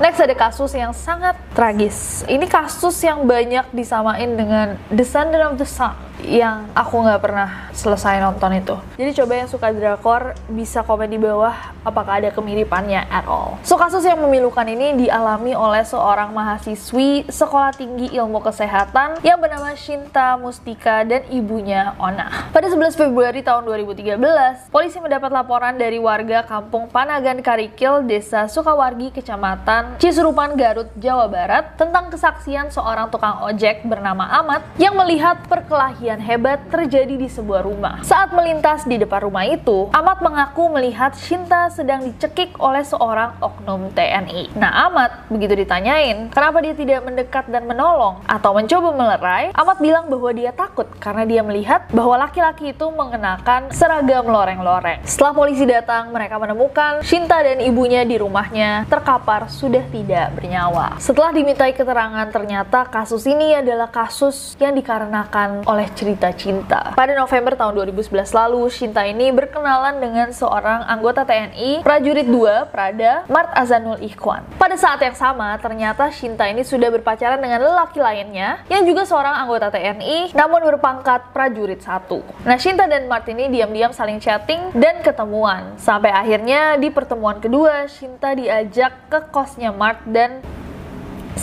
Next 0.00 0.24
ada 0.24 0.32
kasus 0.32 0.72
yang 0.72 0.96
sangat 0.96 1.36
tragis. 1.52 2.24
Ini 2.24 2.48
kasus 2.48 2.96
yang 3.04 3.28
banyak 3.28 3.68
disamain 3.76 4.32
dengan 4.32 4.80
Descendant 4.88 5.52
of 5.52 5.60
the 5.60 5.68
Sun 5.68 6.06
yang 6.24 6.72
aku 6.72 7.04
nggak 7.04 7.20
pernah 7.20 7.68
selesai 7.76 8.24
nonton 8.24 8.56
itu. 8.56 8.76
Jadi 8.96 9.10
coba 9.20 9.32
yang 9.36 9.48
suka 9.52 9.68
drakor 9.70 10.32
bisa 10.48 10.80
komen 10.80 11.12
di 11.12 11.20
bawah 11.20 11.52
apakah 11.84 12.18
ada 12.18 12.30
kemiripannya 12.32 13.04
at 13.06 13.28
all. 13.28 13.60
So 13.62 13.76
kasus 13.76 14.02
yang 14.02 14.18
memilukan 14.18 14.64
ini 14.66 15.06
dialami 15.06 15.52
oleh 15.52 15.84
seorang 15.84 16.32
mahasiswi 16.32 17.28
sekolah 17.28 17.76
tinggi 17.76 18.10
ilmu 18.16 18.40
kesehatan 18.40 19.20
yang 19.20 19.38
bernama 19.38 19.76
Shinta 19.76 20.40
Mustika 20.40 21.04
dan 21.04 21.22
ibunya 21.28 21.92
Ona. 22.00 22.50
Pada 22.50 22.66
11 22.66 22.96
Februari 22.96 23.44
tahun 23.44 23.68
2013, 23.68 24.72
polisi 24.72 24.98
mendapat 24.98 25.30
laporan 25.30 25.76
dari 25.76 26.00
warga 26.00 26.42
kampung 26.42 26.88
Panagan 26.88 27.44
Karikil, 27.44 28.08
Desa 28.08 28.48
Sukawargi, 28.48 29.12
Kecamatan 29.12 30.00
Cisurupan, 30.00 30.56
Garut, 30.56 30.88
Jawa 30.96 31.28
Barat 31.28 31.76
tentang 31.76 32.08
kesaksian 32.08 32.72
seorang 32.72 33.12
tukang 33.12 33.44
ojek 33.44 33.84
bernama 33.84 34.24
Ahmad 34.26 34.64
yang 34.80 34.96
melihat 34.96 35.38
perkelahian 35.46 36.05
hebat 36.14 36.62
terjadi 36.70 37.18
di 37.18 37.26
sebuah 37.26 37.66
rumah. 37.66 38.06
Saat 38.06 38.30
melintas 38.30 38.86
di 38.86 39.02
depan 39.02 39.26
rumah 39.26 39.42
itu, 39.42 39.90
Ahmad 39.90 40.22
mengaku 40.22 40.70
melihat 40.70 41.18
Shinta 41.18 41.66
sedang 41.74 42.06
dicekik 42.06 42.54
oleh 42.62 42.86
seorang 42.86 43.34
oknum 43.42 43.90
TNI. 43.90 44.54
Nah, 44.54 44.86
Ahmad 44.86 45.26
begitu 45.26 45.58
ditanyain, 45.58 46.30
kenapa 46.30 46.62
dia 46.62 46.78
tidak 46.78 47.02
mendekat 47.02 47.50
dan 47.50 47.66
menolong 47.66 48.22
atau 48.30 48.54
mencoba 48.54 48.94
melerai, 48.94 49.50
Ahmad 49.50 49.82
bilang 49.82 50.06
bahwa 50.06 50.30
dia 50.30 50.54
takut 50.54 50.86
karena 51.02 51.26
dia 51.26 51.42
melihat 51.42 51.90
bahwa 51.90 52.22
laki-laki 52.22 52.70
itu 52.70 52.86
mengenakan 52.94 53.74
seragam 53.74 54.30
loreng-loreng. 54.30 55.02
Setelah 55.02 55.34
polisi 55.34 55.66
datang, 55.66 56.14
mereka 56.14 56.38
menemukan 56.38 57.02
Shinta 57.02 57.42
dan 57.42 57.58
ibunya 57.58 58.06
di 58.06 58.14
rumahnya 58.14 58.86
terkapar 58.86 59.50
sudah 59.50 59.82
tidak 59.90 60.38
bernyawa. 60.38 61.00
Setelah 61.02 61.34
dimintai 61.34 61.74
keterangan, 61.74 62.28
ternyata 62.30 62.86
kasus 62.86 63.26
ini 63.26 63.56
adalah 63.56 63.88
kasus 63.90 64.54
yang 64.60 64.76
dikarenakan 64.76 65.64
oleh 65.64 65.88
cerita 65.96 66.28
cinta. 66.36 66.92
Pada 66.92 67.16
November 67.16 67.56
tahun 67.56 67.72
2011 67.88 68.36
lalu, 68.36 68.68
Shinta 68.68 69.02
ini 69.08 69.32
berkenalan 69.32 69.96
dengan 69.96 70.28
seorang 70.28 70.84
anggota 70.84 71.24
TNI, 71.24 71.80
prajurit 71.80 72.28
2, 72.28 72.68
Prada, 72.68 73.24
Mart 73.32 73.56
Azanul 73.56 73.96
Ikhwan. 74.04 74.44
Pada 74.60 74.76
saat 74.76 75.00
yang 75.00 75.16
sama, 75.16 75.56
ternyata 75.56 76.12
Shinta 76.12 76.44
ini 76.44 76.60
sudah 76.60 76.92
berpacaran 76.92 77.40
dengan 77.40 77.64
lelaki 77.64 77.96
lainnya, 77.96 78.60
yang 78.68 78.84
juga 78.84 79.08
seorang 79.08 79.40
anggota 79.40 79.72
TNI, 79.72 80.36
namun 80.36 80.60
berpangkat 80.68 81.32
prajurit 81.32 81.80
1. 81.80 82.44
Nah, 82.44 82.60
Shinta 82.60 82.84
dan 82.84 83.08
Mart 83.08 83.24
ini 83.32 83.48
diam-diam 83.48 83.96
saling 83.96 84.20
chatting 84.20 84.76
dan 84.76 85.00
ketemuan. 85.00 85.80
Sampai 85.80 86.12
akhirnya 86.12 86.76
di 86.76 86.92
pertemuan 86.92 87.40
kedua, 87.40 87.88
Shinta 87.88 88.36
diajak 88.36 89.08
ke 89.08 89.32
kosnya 89.32 89.72
Mart 89.72 90.04
dan 90.04 90.44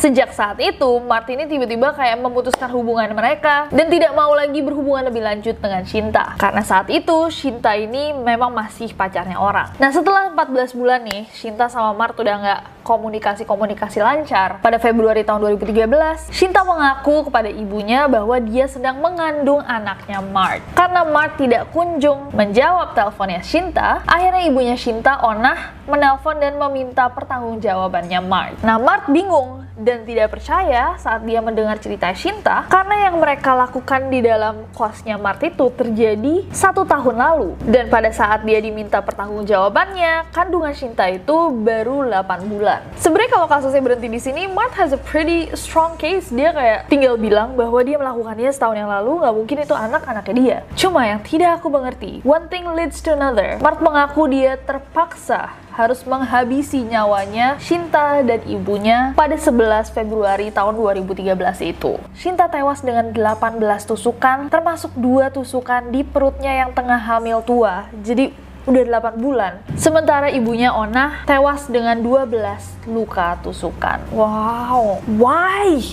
Sejak 0.04 0.36
saat 0.36 0.60
itu, 0.60 1.00
Martini 1.00 1.48
tiba-tiba 1.48 1.96
kayak 1.96 2.20
memutuskan 2.20 2.68
hubungan 2.76 3.08
mereka 3.16 3.72
dan 3.72 3.88
tidak 3.88 4.12
mau 4.12 4.36
lagi 4.36 4.60
berhubungan 4.60 5.08
lebih 5.08 5.24
lanjut 5.24 5.56
dengan 5.64 5.88
Shinta. 5.88 6.36
Karena 6.36 6.60
saat 6.60 6.92
itu, 6.92 7.32
Shinta 7.32 7.72
ini 7.72 8.12
memang 8.12 8.52
masih 8.52 8.92
pacarnya 8.92 9.40
orang. 9.40 9.72
Nah, 9.80 9.96
setelah 9.96 10.28
14 10.36 10.76
bulan 10.76 11.08
nih, 11.08 11.32
Shinta 11.32 11.72
sama 11.72 11.96
Mart 11.96 12.20
udah 12.20 12.36
nggak 12.36 12.62
komunikasi-komunikasi 12.84 14.04
lancar. 14.04 14.60
Pada 14.60 14.76
Februari 14.76 15.24
tahun 15.24 15.40
2013, 15.56 16.28
Shinta 16.36 16.68
mengaku 16.68 17.32
kepada 17.32 17.48
ibunya 17.48 18.04
bahwa 18.12 18.36
dia 18.44 18.68
sedang 18.68 19.00
mengandung 19.00 19.64
anaknya 19.64 20.20
Mart. 20.20 20.60
Karena 20.76 21.08
Mart 21.08 21.40
tidak 21.40 21.72
kunjung 21.72 22.28
menjawab 22.36 22.92
teleponnya 22.92 23.40
Shinta, 23.40 24.04
akhirnya 24.04 24.52
ibunya 24.52 24.76
Shinta, 24.76 25.24
Onah, 25.24 25.80
menelpon 25.88 26.44
dan 26.44 26.60
meminta 26.60 27.08
pertanggungjawabannya 27.08 28.20
Mart. 28.20 28.60
Nah, 28.68 28.76
Mart 28.76 29.08
bingung 29.08 29.63
dan 29.78 30.06
tidak 30.06 30.38
percaya 30.38 30.94
saat 31.02 31.26
dia 31.26 31.42
mendengar 31.42 31.82
cerita 31.82 32.14
Shinta 32.14 32.70
karena 32.70 33.10
yang 33.10 33.18
mereka 33.18 33.58
lakukan 33.58 34.10
di 34.10 34.22
dalam 34.22 34.70
kosnya 34.74 35.18
Mart 35.18 35.42
itu 35.42 35.70
terjadi 35.74 36.46
satu 36.54 36.86
tahun 36.86 37.16
lalu. 37.18 37.50
Dan 37.66 37.90
pada 37.90 38.10
saat 38.14 38.46
dia 38.46 38.62
diminta 38.62 39.02
pertanggungjawabannya 39.02 40.30
kandungan 40.30 40.74
Shinta 40.78 41.10
itu 41.10 41.50
baru 41.52 42.06
8 42.06 42.52
bulan. 42.52 42.82
Sebenarnya 42.98 43.32
kalau 43.34 43.48
kasusnya 43.50 43.82
berhenti 43.82 44.10
di 44.10 44.22
sini 44.22 44.46
Mart 44.50 44.74
has 44.78 44.94
a 44.94 45.02
pretty 45.02 45.50
strong 45.58 45.98
case. 45.98 46.30
Dia 46.30 46.54
kayak 46.54 46.90
tinggal 46.90 47.18
bilang 47.18 47.58
bahwa 47.58 47.82
dia 47.82 47.98
melakukannya 47.98 48.52
setahun 48.54 48.78
yang 48.78 48.90
lalu 48.90 49.26
nggak 49.26 49.36
mungkin 49.36 49.58
itu 49.66 49.76
anak-anaknya 49.76 50.34
dia. 50.38 50.58
Cuma 50.78 51.06
yang 51.06 51.22
tidak 51.26 51.62
aku 51.62 51.68
mengerti 51.74 52.22
one 52.22 52.46
thing 52.50 52.66
leads 52.78 53.02
to 53.02 53.14
another. 53.14 53.58
Mart 53.62 53.82
mengaku 53.82 54.30
dia 54.30 54.56
terpaksa 54.62 55.63
harus 55.74 56.06
menghabisi 56.06 56.86
nyawanya 56.86 57.58
Shinta 57.58 58.22
dan 58.22 58.46
ibunya 58.46 59.12
pada 59.18 59.34
11 59.34 59.90
Februari 59.90 60.54
tahun 60.54 60.78
2013 60.78 61.34
itu. 61.66 61.98
Shinta 62.14 62.46
tewas 62.46 62.86
dengan 62.86 63.10
18 63.10 63.60
tusukan, 63.90 64.54
termasuk 64.54 64.94
dua 64.94 65.34
tusukan 65.34 65.90
di 65.90 66.06
perutnya 66.06 66.54
yang 66.54 66.72
tengah 66.78 67.02
hamil 67.02 67.42
tua. 67.42 67.90
Jadi 68.06 68.30
udah 68.64 68.84
8 68.88 69.20
bulan. 69.20 69.60
Sementara 69.76 70.32
ibunya 70.32 70.72
Ona 70.72 71.28
tewas 71.28 71.68
dengan 71.68 72.00
12 72.00 72.88
luka 72.88 73.36
tusukan. 73.44 74.00
Wow, 74.16 75.04
why? 75.20 75.84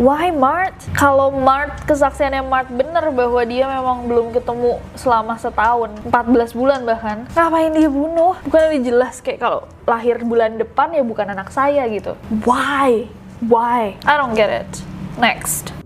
Why 0.00 0.32
Mart? 0.32 0.72
Kalau 0.96 1.28
Mart, 1.28 1.84
kesaksiannya 1.84 2.40
Mart 2.48 2.72
bener 2.72 3.12
bahwa 3.12 3.44
dia 3.44 3.68
memang 3.68 4.08
belum 4.08 4.32
ketemu 4.32 4.80
selama 4.96 5.36
setahun, 5.36 5.92
14 6.08 6.56
bulan 6.56 6.80
bahkan. 6.88 7.28
Ngapain 7.36 7.76
dia 7.76 7.92
bunuh? 7.92 8.32
Bukan 8.40 8.72
jelas 8.80 9.20
kayak 9.20 9.44
kalau 9.44 9.68
lahir 9.84 10.24
bulan 10.24 10.56
depan 10.56 10.96
ya 10.96 11.04
bukan 11.04 11.36
anak 11.36 11.52
saya 11.52 11.84
gitu. 11.92 12.16
Why? 12.48 13.04
Why? 13.44 14.00
I 14.08 14.16
don't 14.16 14.32
get 14.32 14.48
it. 14.48 14.72
Next. 15.20 15.76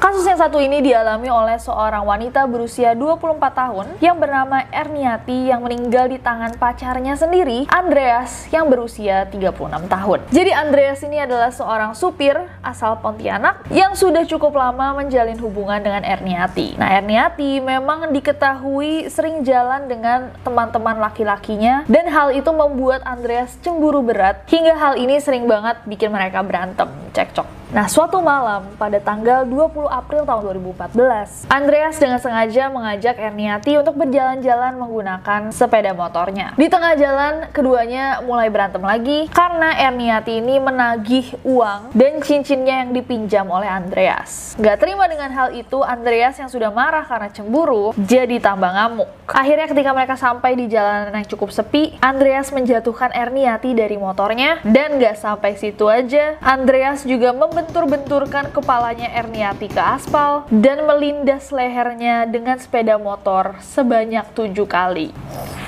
Kasus 0.00 0.24
yang 0.24 0.40
satu 0.40 0.56
ini 0.56 0.80
dialami 0.80 1.28
oleh 1.28 1.60
seorang 1.60 2.00
wanita 2.08 2.48
berusia 2.48 2.96
24 2.96 3.36
tahun 3.52 3.86
yang 4.00 4.16
bernama 4.16 4.64
Erniati 4.72 5.52
yang 5.52 5.60
meninggal 5.60 6.08
di 6.08 6.16
tangan 6.16 6.56
pacarnya 6.56 7.20
sendiri, 7.20 7.68
Andreas 7.68 8.48
yang 8.48 8.72
berusia 8.72 9.28
36 9.28 9.60
tahun. 9.92 10.18
Jadi 10.32 10.50
Andreas 10.56 11.04
ini 11.04 11.20
adalah 11.20 11.52
seorang 11.52 11.92
supir 11.92 12.32
asal 12.64 12.96
Pontianak 13.04 13.68
yang 13.68 13.92
sudah 13.92 14.24
cukup 14.24 14.56
lama 14.56 15.04
menjalin 15.04 15.36
hubungan 15.36 15.84
dengan 15.84 16.00
Erniati. 16.00 16.80
Nah, 16.80 16.96
Erniati 16.96 17.60
memang 17.60 18.08
diketahui 18.08 19.12
sering 19.12 19.44
jalan 19.44 19.84
dengan 19.84 20.32
teman-teman 20.40 20.96
laki-lakinya 20.96 21.84
dan 21.92 22.08
hal 22.08 22.32
itu 22.32 22.48
membuat 22.48 23.04
Andreas 23.04 23.52
cemburu 23.60 24.00
berat 24.00 24.48
hingga 24.48 24.80
hal 24.80 24.96
ini 24.96 25.20
sering 25.20 25.44
banget 25.44 25.76
bikin 25.84 26.08
mereka 26.08 26.40
berantem, 26.40 26.88
cekcok. 27.12 27.59
Nah, 27.70 27.86
suatu 27.86 28.18
malam 28.18 28.66
pada 28.74 28.98
tanggal 28.98 29.46
20 29.46 29.86
April 29.86 30.26
tahun 30.26 30.42
2014, 30.74 31.46
Andreas 31.46 32.02
dengan 32.02 32.18
sengaja 32.18 32.66
mengajak 32.66 33.14
Erniati 33.14 33.78
untuk 33.78 33.94
berjalan-jalan 33.94 34.74
menggunakan 34.74 35.54
sepeda 35.54 35.94
motornya. 35.94 36.50
Di 36.58 36.66
tengah 36.66 36.98
jalan, 36.98 37.46
keduanya 37.54 38.26
mulai 38.26 38.50
berantem 38.50 38.82
lagi 38.82 39.30
karena 39.30 39.86
Erniati 39.86 40.42
ini 40.42 40.58
menagih 40.58 41.38
uang 41.46 41.94
dan 41.94 42.18
cincinnya 42.18 42.82
yang 42.82 42.90
dipinjam 42.90 43.46
oleh 43.46 43.70
Andreas. 43.70 44.58
Gak 44.58 44.82
terima 44.82 45.06
dengan 45.06 45.30
hal 45.30 45.54
itu, 45.54 45.78
Andreas 45.86 46.42
yang 46.42 46.50
sudah 46.50 46.74
marah 46.74 47.06
karena 47.06 47.30
cemburu 47.30 47.94
jadi 47.94 48.42
tambah 48.42 48.66
ngamuk. 48.66 49.30
Akhirnya 49.30 49.70
ketika 49.70 49.94
mereka 49.94 50.18
sampai 50.18 50.58
di 50.58 50.66
jalanan 50.66 51.14
yang 51.14 51.28
cukup 51.30 51.54
sepi, 51.54 51.94
Andreas 52.02 52.50
menjatuhkan 52.50 53.14
Erniati 53.14 53.78
dari 53.78 53.94
motornya 53.94 54.58
dan 54.66 54.98
gak 54.98 55.22
sampai 55.22 55.54
situ 55.54 55.86
aja, 55.86 56.34
Andreas 56.42 57.06
juga 57.06 57.30
membentuk 57.30 57.59
membentur-benturkan 57.60 58.56
kepalanya 58.56 59.12
Erniati 59.20 59.68
ke 59.68 59.76
aspal 59.76 60.48
dan 60.48 60.88
melindas 60.88 61.52
lehernya 61.52 62.24
dengan 62.24 62.56
sepeda 62.56 62.96
motor 62.96 63.60
sebanyak 63.60 64.24
tujuh 64.32 64.64
kali. 64.64 65.12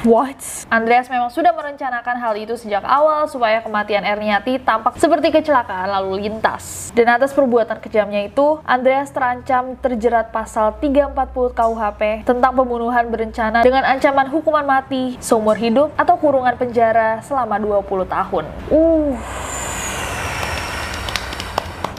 What? 0.08 0.40
Andreas 0.72 1.12
memang 1.12 1.28
sudah 1.28 1.52
merencanakan 1.52 2.16
hal 2.16 2.32
itu 2.40 2.56
sejak 2.56 2.80
awal 2.80 3.28
supaya 3.28 3.60
kematian 3.60 4.08
Erniati 4.08 4.56
tampak 4.64 4.96
seperti 4.96 5.28
kecelakaan 5.36 5.92
lalu 5.92 6.24
lintas. 6.24 6.88
Dan 6.96 7.12
atas 7.12 7.36
perbuatan 7.36 7.76
kejamnya 7.84 8.24
itu, 8.24 8.56
Andreas 8.64 9.12
terancam 9.12 9.76
terjerat 9.76 10.32
pasal 10.32 10.72
340 10.80 11.12
KUHP 11.52 12.24
tentang 12.24 12.56
pembunuhan 12.56 13.04
berencana 13.12 13.60
dengan 13.60 13.84
ancaman 13.84 14.32
hukuman 14.32 14.64
mati, 14.64 15.20
seumur 15.20 15.60
hidup, 15.60 15.92
atau 16.00 16.16
kurungan 16.16 16.56
penjara 16.56 17.20
selama 17.20 17.60
20 17.60 18.08
tahun. 18.08 18.44
Uh. 18.72 19.12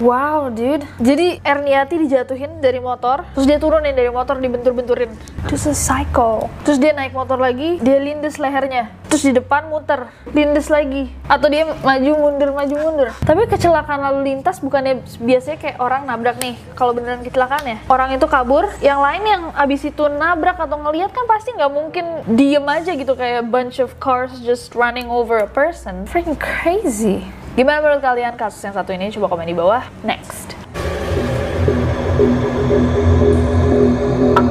Wow, 0.01 0.49
dude. 0.49 0.81
Jadi 0.97 1.37
Erniati 1.45 2.01
dijatuhin 2.01 2.57
dari 2.63 2.81
motor, 2.81 3.29
terus 3.37 3.45
dia 3.45 3.61
turunin 3.61 3.93
dari 3.93 4.09
motor 4.09 4.41
dibentur-benturin. 4.41 5.13
Terus 5.45 5.69
psycho. 5.77 6.49
Terus 6.65 6.81
dia 6.81 6.97
naik 6.97 7.13
motor 7.13 7.37
lagi, 7.37 7.77
dia 7.77 8.01
lindes 8.01 8.41
lehernya. 8.41 8.89
Terus 9.05 9.29
di 9.29 9.33
depan 9.37 9.69
muter, 9.69 10.09
lindes 10.33 10.73
lagi. 10.73 11.13
Atau 11.29 11.53
dia 11.53 11.69
maju 11.69 12.11
mundur, 12.17 12.49
maju 12.57 12.75
mundur. 12.81 13.09
Tapi 13.21 13.45
kecelakaan 13.45 14.01
lalu 14.01 14.33
lintas 14.33 14.57
bukannya 14.57 15.05
biasanya 15.21 15.57
kayak 15.61 15.77
orang 15.77 16.09
nabrak 16.09 16.41
nih. 16.41 16.57
Kalau 16.73 16.97
beneran 16.97 17.21
kecelakaan 17.21 17.61
ya, 17.61 17.77
orang 17.85 18.17
itu 18.17 18.25
kabur, 18.25 18.65
yang 18.81 18.97
lain 18.97 19.21
yang 19.21 19.43
abis 19.53 19.85
itu 19.85 20.09
nabrak 20.09 20.57
atau 20.57 20.81
ngeliat 20.81 21.13
kan 21.13 21.29
pasti 21.29 21.53
nggak 21.53 21.69
mungkin 21.69 22.05
diem 22.33 22.65
aja 22.65 22.97
gitu 22.97 23.13
kayak 23.13 23.45
bunch 23.45 23.77
of 23.77 23.93
cars 24.01 24.33
just 24.41 24.73
running 24.73 25.05
over 25.13 25.37
a 25.37 25.49
person. 25.49 26.09
Freaking 26.09 26.39
crazy. 26.41 27.21
Gimana 27.53 27.85
menurut 27.85 28.01
kalian 28.01 28.33
kasus 28.33 28.65
yang 28.65 28.73
satu 28.73 28.97
ini? 28.97 29.13
Coba 29.13 29.29
komen 29.29 29.45
di 29.45 29.53
bawah. 29.53 29.85
Next. 30.01 30.57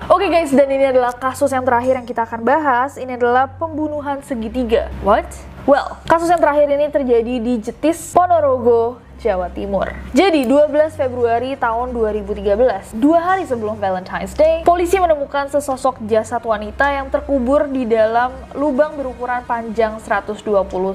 Oke 0.06 0.23
okay 0.23 0.28
guys, 0.30 0.54
dan 0.54 0.71
ini 0.71 0.87
adalah 0.87 1.11
kasus 1.11 1.50
yang 1.50 1.66
terakhir 1.66 1.99
yang 1.99 2.06
kita 2.06 2.23
akan 2.23 2.47
bahas. 2.47 2.94
Ini 2.94 3.18
adalah 3.18 3.50
pembunuhan 3.59 4.23
segitiga. 4.23 4.87
What? 5.02 5.26
Well, 5.66 5.99
kasus 6.06 6.30
yang 6.30 6.38
terakhir 6.38 6.71
ini 6.71 6.94
terjadi 6.94 7.35
di 7.42 7.59
Jetis, 7.59 8.14
Ponorogo, 8.14 9.01
Jawa 9.23 9.47
Timur. 9.55 9.87
Jadi 10.11 10.45
12 10.45 10.99
Februari 10.99 11.55
tahun 11.55 11.95
2013, 11.95 12.99
dua 12.99 13.19
hari 13.23 13.47
sebelum 13.47 13.79
Valentine's 13.79 14.35
Day, 14.35 14.67
polisi 14.67 14.99
menemukan 14.99 15.47
sesosok 15.47 16.02
jasad 16.11 16.43
wanita 16.43 16.91
yang 16.91 17.07
terkubur 17.07 17.71
di 17.71 17.87
dalam 17.87 18.35
lubang 18.59 18.99
berukuran 18.99 19.47
panjang 19.47 20.02
120 20.02 20.43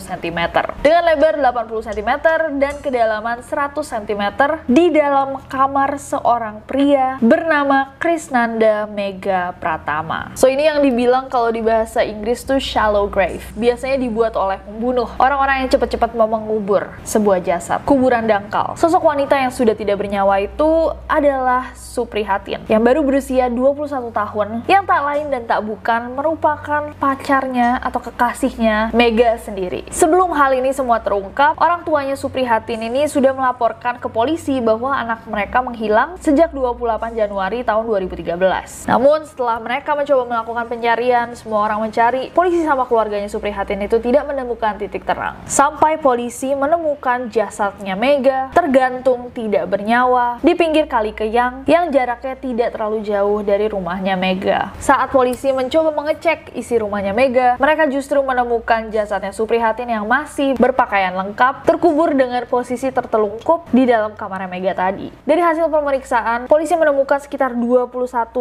cm 0.03 0.39
dengan 0.83 1.03
lebar 1.07 1.39
80 1.39 1.87
cm 1.87 2.11
dan 2.59 2.75
kedalaman 2.83 3.39
100 3.39 3.79
cm 3.79 4.23
di 4.67 4.85
dalam 4.91 5.39
kamar 5.47 5.95
seorang 5.95 6.59
pria 6.67 7.15
bernama 7.23 7.95
Krisnanda 8.01 8.89
Mega 8.89 9.55
Pratama. 9.55 10.35
So 10.35 10.51
ini 10.51 10.67
yang 10.67 10.83
dibilang 10.83 11.31
kalau 11.31 11.53
di 11.53 11.63
bahasa 11.63 12.03
Inggris 12.03 12.43
tuh 12.43 12.59
shallow 12.59 13.07
grave. 13.07 13.45
Biasanya 13.55 14.01
dibuat 14.01 14.33
oleh 14.35 14.59
pembunuh, 14.59 15.07
orang-orang 15.15 15.63
yang 15.63 15.69
cepat-cepat 15.71 16.11
mau 16.17 16.27
mengubur 16.27 16.91
sebuah 17.05 17.39
jasad. 17.45 17.79
Kuburan 17.85 18.16
kuburan 18.17 18.25
dangkal. 18.25 18.73
Sosok 18.73 19.13
wanita 19.13 19.37
yang 19.37 19.53
sudah 19.53 19.77
tidak 19.77 20.01
bernyawa 20.01 20.41
itu 20.41 20.89
adalah 21.05 21.69
Suprihatin 21.77 22.65
yang 22.69 22.81
baru 22.81 23.01
berusia 23.01 23.49
21 23.49 24.13
tahun 24.13 24.47
yang 24.69 24.85
tak 24.85 25.01
lain 25.01 25.25
dan 25.33 25.49
tak 25.49 25.61
bukan 25.65 26.13
merupakan 26.13 26.93
pacarnya 26.97 27.81
atau 27.81 28.01
kekasihnya 28.01 28.93
Mega 28.93 29.37
sendiri. 29.37 29.85
Sebelum 29.89 30.33
hal 30.33 30.57
ini 30.57 30.73
semua 30.73 31.01
terungkap, 31.01 31.57
orang 31.57 31.85
tuanya 31.85 32.13
Suprihatin 32.17 32.85
ini 32.89 33.09
sudah 33.09 33.33
melaporkan 33.33 34.01
ke 34.01 34.09
polisi 34.09 34.61
bahwa 34.61 34.93
anak 34.93 35.25
mereka 35.25 35.61
menghilang 35.61 36.17
sejak 36.21 36.53
28 36.53 37.17
Januari 37.17 37.65
tahun 37.65 37.83
2013. 37.85 38.89
Namun 38.89 39.25
setelah 39.25 39.57
mereka 39.61 39.97
mencoba 39.97 40.23
melakukan 40.25 40.65
pencarian, 40.69 41.33
semua 41.33 41.65
orang 41.65 41.85
mencari, 41.89 42.29
polisi 42.33 42.61
sama 42.61 42.85
keluarganya 42.85 43.29
Suprihatin 43.29 43.81
itu 43.81 43.97
tidak 44.01 44.25
menemukan 44.29 44.77
titik 44.77 45.05
terang. 45.05 45.37
Sampai 45.49 45.97
polisi 45.97 46.53
menemukan 46.53 47.29
jasadnya 47.33 47.97
Mega 47.97 48.06
Mega 48.07 48.47
tergantung 48.55 49.27
tidak 49.35 49.67
bernyawa 49.67 50.39
di 50.39 50.55
pinggir 50.55 50.87
kali 50.87 51.11
Keyang 51.11 51.67
yang 51.67 51.91
jaraknya 51.91 52.39
tidak 52.39 52.71
terlalu 52.71 53.03
jauh 53.03 53.43
dari 53.43 53.67
rumahnya 53.67 54.15
Mega. 54.15 54.71
Saat 54.79 55.11
polisi 55.11 55.51
mencoba 55.51 55.91
mengecek 55.91 56.55
isi 56.55 56.79
rumahnya 56.79 57.11
Mega, 57.11 57.59
mereka 57.59 57.83
justru 57.91 58.23
menemukan 58.23 58.87
jasadnya 58.95 59.35
Suprihatin 59.35 59.91
yang 59.91 60.07
masih 60.07 60.55
berpakaian 60.55 61.19
lengkap, 61.19 61.67
terkubur 61.67 62.15
dengan 62.15 62.47
posisi 62.47 62.87
tertelungkup 62.95 63.67
di 63.75 63.83
dalam 63.83 64.15
kamarnya 64.15 64.47
Mega 64.47 64.71
tadi. 64.71 65.11
Dari 65.27 65.43
hasil 65.43 65.67
pemeriksaan, 65.67 66.47
polisi 66.47 66.79
menemukan 66.79 67.19
sekitar 67.19 67.59
21 67.59 67.91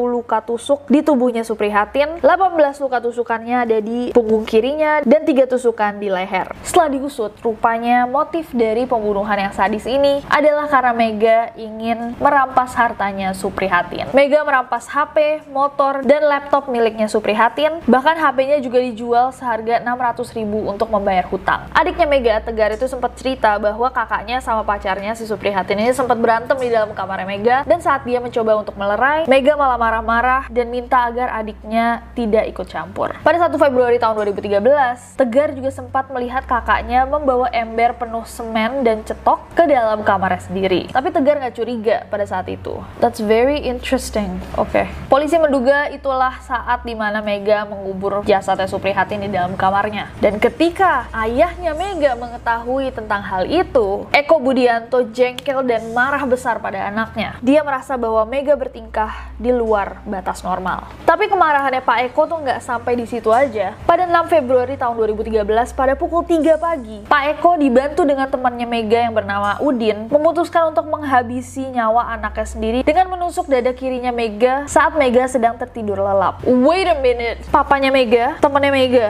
luka 0.07 0.47
tusuk 0.47 0.87
di 0.87 1.03
tubuhnya 1.03 1.43
Suprihatin, 1.43 2.23
18 2.23 2.55
luka 2.79 3.03
tusukannya 3.03 3.67
ada 3.67 3.83
di 3.83 4.15
punggung 4.15 4.47
kirinya, 4.47 5.03
dan 5.03 5.27
3 5.27 5.51
tusukan 5.51 5.99
di 5.99 6.07
leher. 6.07 6.55
Setelah 6.63 6.87
digusut, 6.87 7.35
rupanya 7.43 8.07
motif 8.07 8.55
dari 8.55 8.87
pembunuhan 8.87 9.35
yang 9.43 9.56
sadis 9.57 9.89
ini 9.89 10.21
adalah 10.29 10.69
karena 10.69 10.93
Mega 10.93 11.39
ingin 11.57 12.13
merampas 12.21 12.77
hartanya 12.77 13.33
Suprihatin. 13.33 14.13
Mega 14.13 14.45
merampas 14.45 14.85
HP, 14.85 15.49
motor, 15.49 16.05
dan 16.05 16.29
laptop 16.29 16.69
miliknya 16.69 17.09
Suprihatin. 17.09 17.81
Bahkan 17.89 18.21
HP-nya 18.21 18.61
juga 18.61 18.85
dijual 18.85 19.33
seharga 19.33 19.81
600 19.81 20.37
ribu 20.37 20.69
untuk 20.69 20.93
membayar 20.93 21.25
hutang. 21.25 21.65
Adiknya 21.73 22.05
Mega, 22.05 22.35
Tegar 22.45 22.77
itu 22.77 22.85
sempat 22.85 23.17
cerita 23.17 23.57
bahwa 23.57 23.89
kakaknya 23.89 24.45
sama 24.45 24.61
pacarnya 24.61 25.17
si 25.17 25.25
Suprihatin 25.25 25.81
ini 25.81 25.97
sempat 25.97 26.21
berantem 26.21 26.61
di 26.61 26.69
dalam 26.69 26.93
kamar 26.93 27.25
Mega 27.25 27.65
dan 27.65 27.81
saat 27.81 28.05
dia 28.05 28.21
mencoba 28.21 28.61
untuk 28.61 28.77
melerai, 28.77 29.25
Mega 29.25 29.57
malah 29.57 29.81
marah-marah 29.81 30.53
dan 30.53 30.69
minta 30.69 31.09
agar 31.09 31.33
adiknya 31.33 32.05
tidak 32.13 32.45
ikut 32.53 32.69
campur. 32.69 33.17
Pada 33.25 33.49
1 33.49 33.57
Februari 33.57 33.97
tahun 33.97 34.21
2013, 34.37 35.17
Tegar 35.17 35.57
juga 35.57 35.71
sempat 35.73 36.13
melihat 36.13 36.45
kakaknya 36.45 37.09
membawa 37.09 37.49
ember 37.55 37.97
penuh 37.97 38.27
semen 38.29 38.85
dan 38.85 39.01
cetok 39.07 39.36
nyerok 39.37 39.57
ke 39.57 39.65
dalam 39.69 40.01
kamarnya 40.05 40.41
sendiri. 40.45 40.89
Tapi 40.93 41.09
Tegar 41.13 41.41
nggak 41.41 41.57
curiga 41.57 41.97
pada 42.13 42.25
saat 42.29 42.49
itu. 42.49 42.77
That's 43.01 43.21
very 43.21 43.65
interesting. 43.65 44.41
Oke. 44.57 44.85
Okay. 44.85 44.87
Polisi 45.09 45.41
menduga 45.41 45.89
itulah 45.89 46.41
saat 46.45 46.85
di 46.85 46.93
mana 46.93 47.25
Mega 47.25 47.65
mengubur 47.65 48.21
jasadnya 48.29 48.69
Suprihatin 48.69 49.25
di 49.25 49.33
dalam 49.33 49.57
kamarnya. 49.57 50.13
Dan 50.21 50.37
ketika 50.37 51.09
ayahnya 51.13 51.73
Mega 51.73 52.13
mengetahui 52.21 52.93
tentang 52.93 53.25
hal 53.25 53.49
itu, 53.49 54.05
Eko 54.13 54.37
Budianto 54.41 55.09
jengkel 55.09 55.65
dan 55.65 55.89
marah 55.97 56.25
besar 56.29 56.61
pada 56.61 56.93
anaknya. 56.93 57.41
Dia 57.41 57.65
merasa 57.65 57.97
bahwa 57.97 58.29
Mega 58.29 58.53
bertingkah 58.53 59.33
di 59.41 59.53
luar 59.53 60.05
batas 60.05 60.45
normal. 60.45 60.89
Tapi 61.09 61.33
kemarahannya 61.33 61.81
Pak 61.81 62.13
Eko 62.13 62.29
tuh 62.29 62.45
nggak 62.45 62.61
sampai 62.61 62.93
di 63.01 63.09
situ 63.09 63.33
aja. 63.33 63.73
Pada 63.89 64.05
6 64.05 64.29
Februari 64.29 64.77
tahun 64.77 65.01
2013, 65.01 65.73
pada 65.73 65.97
pukul 65.97 66.29
3 66.29 66.61
pagi, 66.61 67.09
Pak 67.09 67.23
Eko 67.37 67.57
dibantu 67.57 68.05
dengan 68.05 68.29
temannya 68.29 68.69
Mega 68.69 69.01
yang 69.01 69.17
bernama 69.17 69.26
Udin 69.59 70.07
memutuskan 70.07 70.71
untuk 70.71 70.87
menghabisi 70.87 71.67
nyawa 71.75 72.15
anaknya 72.15 72.47
sendiri 72.47 72.79
dengan 72.87 73.11
menusuk 73.11 73.51
dada 73.51 73.75
kirinya 73.75 74.15
Mega 74.15 74.65
saat 74.71 74.95
Mega 74.95 75.27
sedang 75.27 75.59
tertidur 75.59 75.99
lelap. 75.99 76.47
Wait 76.47 76.87
a 76.87 76.97
minute, 77.03 77.43
papanya 77.51 77.91
Mega, 77.91 78.39
temannya 78.39 78.71
Mega. 78.71 79.09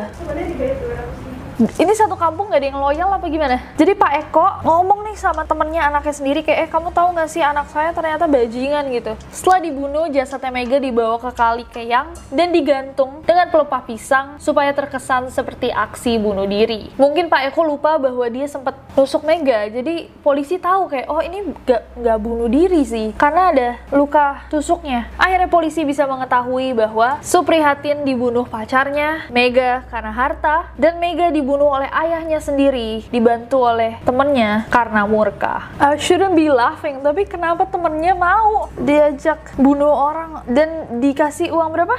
Ini 1.56 1.88
satu 1.96 2.20
kampung 2.20 2.52
gak 2.52 2.60
ada 2.60 2.68
yang 2.68 2.76
loyal 2.76 3.16
apa 3.16 3.32
gimana? 3.32 3.56
Jadi 3.80 3.96
Pak 3.96 4.12
Eko 4.28 4.60
ngomong 4.60 5.08
nih 5.08 5.16
sama 5.16 5.48
temennya 5.48 5.88
anaknya 5.88 6.12
sendiri 6.12 6.44
kayak, 6.44 6.60
eh 6.60 6.68
kamu 6.68 6.92
tahu 6.92 7.16
gak 7.16 7.32
sih 7.32 7.40
anak 7.40 7.72
saya 7.72 7.96
ternyata 7.96 8.28
bajingan 8.28 8.84
gitu. 8.92 9.16
Setelah 9.32 9.64
dibunuh, 9.64 10.04
jasadnya 10.12 10.52
Mega 10.52 10.76
dibawa 10.76 11.16
ke 11.16 11.32
kali 11.32 11.64
Keyang 11.64 12.12
dan 12.28 12.52
digantung 12.52 13.24
dengan 13.24 13.48
pelepah 13.48 13.88
pisang 13.88 14.36
supaya 14.36 14.76
terkesan 14.76 15.32
seperti 15.32 15.72
aksi 15.72 16.20
bunuh 16.20 16.44
diri. 16.44 16.92
Mungkin 17.00 17.32
Pak 17.32 17.48
Eko 17.48 17.64
lupa 17.64 17.96
bahwa 17.96 18.28
dia 18.28 18.44
sempat 18.44 18.76
nusuk 18.92 19.24
Mega, 19.24 19.64
jadi 19.72 20.12
polisi 20.20 20.60
tahu 20.60 20.92
kayak, 20.92 21.08
oh 21.08 21.24
ini 21.24 21.56
gak, 21.64 21.88
gak 22.04 22.18
bunuh 22.20 22.52
diri 22.52 22.84
sih, 22.84 23.16
karena 23.16 23.56
ada 23.56 23.68
luka 23.96 24.44
tusuknya. 24.52 25.08
Akhirnya 25.16 25.48
polisi 25.48 25.88
bisa 25.88 26.04
mengetahui 26.04 26.76
bahwa 26.76 27.16
Suprihatin 27.24 28.04
dibunuh 28.04 28.44
pacarnya, 28.44 29.24
Mega 29.32 29.88
karena 29.88 30.12
harta, 30.12 30.68
dan 30.76 31.00
Mega 31.00 31.32
dibunuh 31.32 31.44
dibunuh 31.46 31.78
oleh 31.78 31.86
ayahnya 31.94 32.42
sendiri, 32.42 33.06
dibantu 33.06 33.70
oleh 33.70 34.02
temennya 34.02 34.66
karena 34.66 35.06
murka. 35.06 35.70
I 35.78 35.94
shouldn't 35.94 36.34
be 36.34 36.50
laughing, 36.50 37.06
tapi 37.06 37.22
kenapa 37.22 37.70
temennya 37.70 38.18
mau 38.18 38.66
diajak 38.74 39.54
bunuh 39.54 39.94
orang 39.94 40.42
dan 40.50 40.98
dikasih 40.98 41.54
uang 41.54 41.70
berapa? 41.70 41.94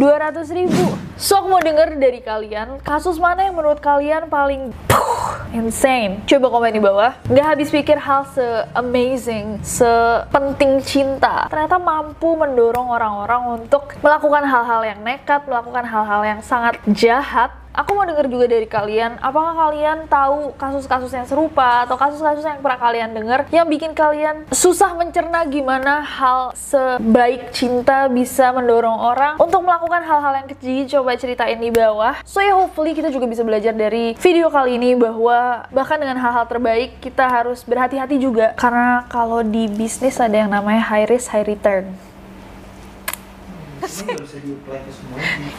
200 0.00 0.48
ribu. 0.56 0.88
So 1.20 1.44
mau 1.52 1.60
denger 1.60 2.00
dari 2.00 2.24
kalian, 2.24 2.80
kasus 2.80 3.20
mana 3.20 3.44
yang 3.44 3.60
menurut 3.60 3.76
kalian 3.84 4.32
paling 4.32 4.72
puh, 4.88 5.36
insane? 5.52 6.24
Coba 6.24 6.48
komen 6.48 6.72
di 6.72 6.80
bawah. 6.80 7.12
Gak 7.28 7.44
habis 7.44 7.68
pikir 7.68 8.00
hal 8.00 8.24
se-amazing, 8.32 9.60
sepenting 9.60 10.80
cinta. 10.80 11.44
Ternyata 11.52 11.76
mampu 11.76 12.40
mendorong 12.40 12.88
orang-orang 12.88 13.60
untuk 13.60 13.92
melakukan 14.00 14.48
hal-hal 14.48 14.80
yang 14.80 15.04
nekat, 15.04 15.44
melakukan 15.44 15.84
hal-hal 15.84 16.24
yang 16.24 16.40
sangat 16.40 16.80
jahat 16.88 17.59
Aku 17.70 17.94
mau 17.94 18.02
denger 18.02 18.26
juga 18.26 18.50
dari 18.50 18.66
kalian, 18.66 19.22
apakah 19.22 19.54
kalian 19.54 20.10
tahu 20.10 20.50
kasus-kasus 20.58 21.14
yang 21.14 21.22
serupa 21.22 21.86
atau 21.86 21.94
kasus-kasus 21.94 22.42
yang 22.42 22.58
pernah 22.58 22.82
kalian 22.82 23.14
dengar 23.14 23.46
yang 23.54 23.62
bikin 23.70 23.94
kalian 23.94 24.42
susah 24.50 24.98
mencerna 24.98 25.46
gimana 25.46 26.02
hal 26.02 26.50
sebaik 26.58 27.54
cinta 27.54 28.10
bisa 28.10 28.50
mendorong 28.50 28.98
orang 28.98 29.34
untuk 29.38 29.62
melakukan 29.62 30.02
hal-hal 30.02 30.42
yang 30.42 30.48
kecil? 30.50 30.82
Coba 30.98 31.14
ceritain 31.14 31.62
di 31.62 31.70
bawah. 31.70 32.18
So 32.26 32.42
ya 32.42 32.58
hopefully 32.58 32.90
kita 32.90 33.14
juga 33.14 33.30
bisa 33.30 33.46
belajar 33.46 33.70
dari 33.70 34.18
video 34.18 34.50
kali 34.50 34.74
ini 34.74 34.98
bahwa 34.98 35.70
bahkan 35.70 36.02
dengan 36.02 36.18
hal-hal 36.18 36.50
terbaik 36.50 36.98
kita 36.98 37.30
harus 37.30 37.62
berhati-hati 37.62 38.18
juga 38.18 38.50
karena 38.58 39.06
kalau 39.06 39.46
di 39.46 39.70
bisnis 39.70 40.18
ada 40.18 40.34
yang 40.34 40.50
namanya 40.50 40.82
high 40.90 41.06
risk 41.06 41.30
high 41.30 41.46
return. 41.46 42.09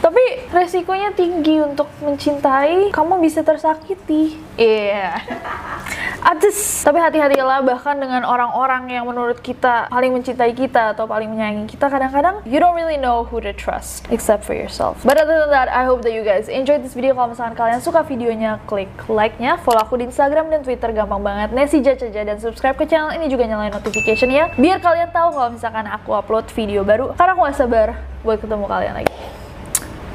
Tapi 0.04 0.22
resikonya 0.54 1.10
tinggi 1.14 1.58
untuk 1.62 1.90
mencintai, 2.02 2.94
kamu 2.94 3.18
bisa 3.18 3.42
tersakiti. 3.42 4.38
Iya. 4.56 5.18
Yeah. 5.18 6.12
Atis. 6.22 6.86
Tapi 6.86 7.02
hati-hatilah 7.02 7.66
bahkan 7.66 7.98
dengan 7.98 8.22
orang-orang 8.22 8.86
yang 8.94 9.10
menurut 9.10 9.42
kita 9.42 9.90
paling 9.90 10.14
mencintai 10.14 10.54
kita 10.54 10.94
atau 10.94 11.10
paling 11.10 11.26
menyayangi 11.26 11.66
kita 11.66 11.90
kadang-kadang 11.90 12.38
you 12.46 12.62
don't 12.62 12.78
really 12.78 12.94
know 12.94 13.26
who 13.26 13.42
to 13.42 13.50
trust 13.50 14.06
except 14.14 14.46
for 14.46 14.54
yourself. 14.54 15.02
But 15.02 15.18
other 15.18 15.42
than 15.42 15.50
that, 15.50 15.66
I 15.66 15.82
hope 15.82 16.06
that 16.06 16.14
you 16.14 16.22
guys 16.22 16.46
enjoyed 16.46 16.86
this 16.86 16.94
video. 16.94 17.18
Kalau 17.18 17.34
misalkan 17.34 17.58
kalian 17.58 17.82
suka 17.82 18.06
videonya, 18.06 18.62
klik 18.70 18.92
like-nya, 19.10 19.58
follow 19.66 19.82
aku 19.82 19.98
di 19.98 20.06
Instagram 20.06 20.46
dan 20.46 20.62
Twitter 20.62 20.94
gampang 20.94 21.26
banget. 21.26 21.50
Nesi 21.50 21.82
Jajaja 21.82 22.22
dan 22.22 22.38
subscribe 22.38 22.78
ke 22.78 22.86
channel 22.86 23.10
ini 23.18 23.26
juga 23.26 23.50
nyalain 23.50 23.74
notification 23.74 24.30
ya 24.30 24.46
biar 24.54 24.78
kalian 24.78 25.10
tahu 25.10 25.34
kalau 25.34 25.50
misalkan 25.50 25.90
aku 25.90 26.14
upload 26.14 26.46
video 26.54 26.86
baru. 26.86 27.10
Karena 27.18 27.34
aku 27.34 27.50
gak 27.50 27.58
sabar 27.58 28.11
buat 28.22 28.38
ketemu 28.38 28.64
kalian 28.70 28.94
lagi. 29.02 29.14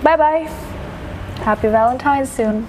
Bye 0.04 0.18
bye. 0.18 0.44
Happy 1.44 1.68
Valentine's 1.68 2.32
soon. 2.32 2.68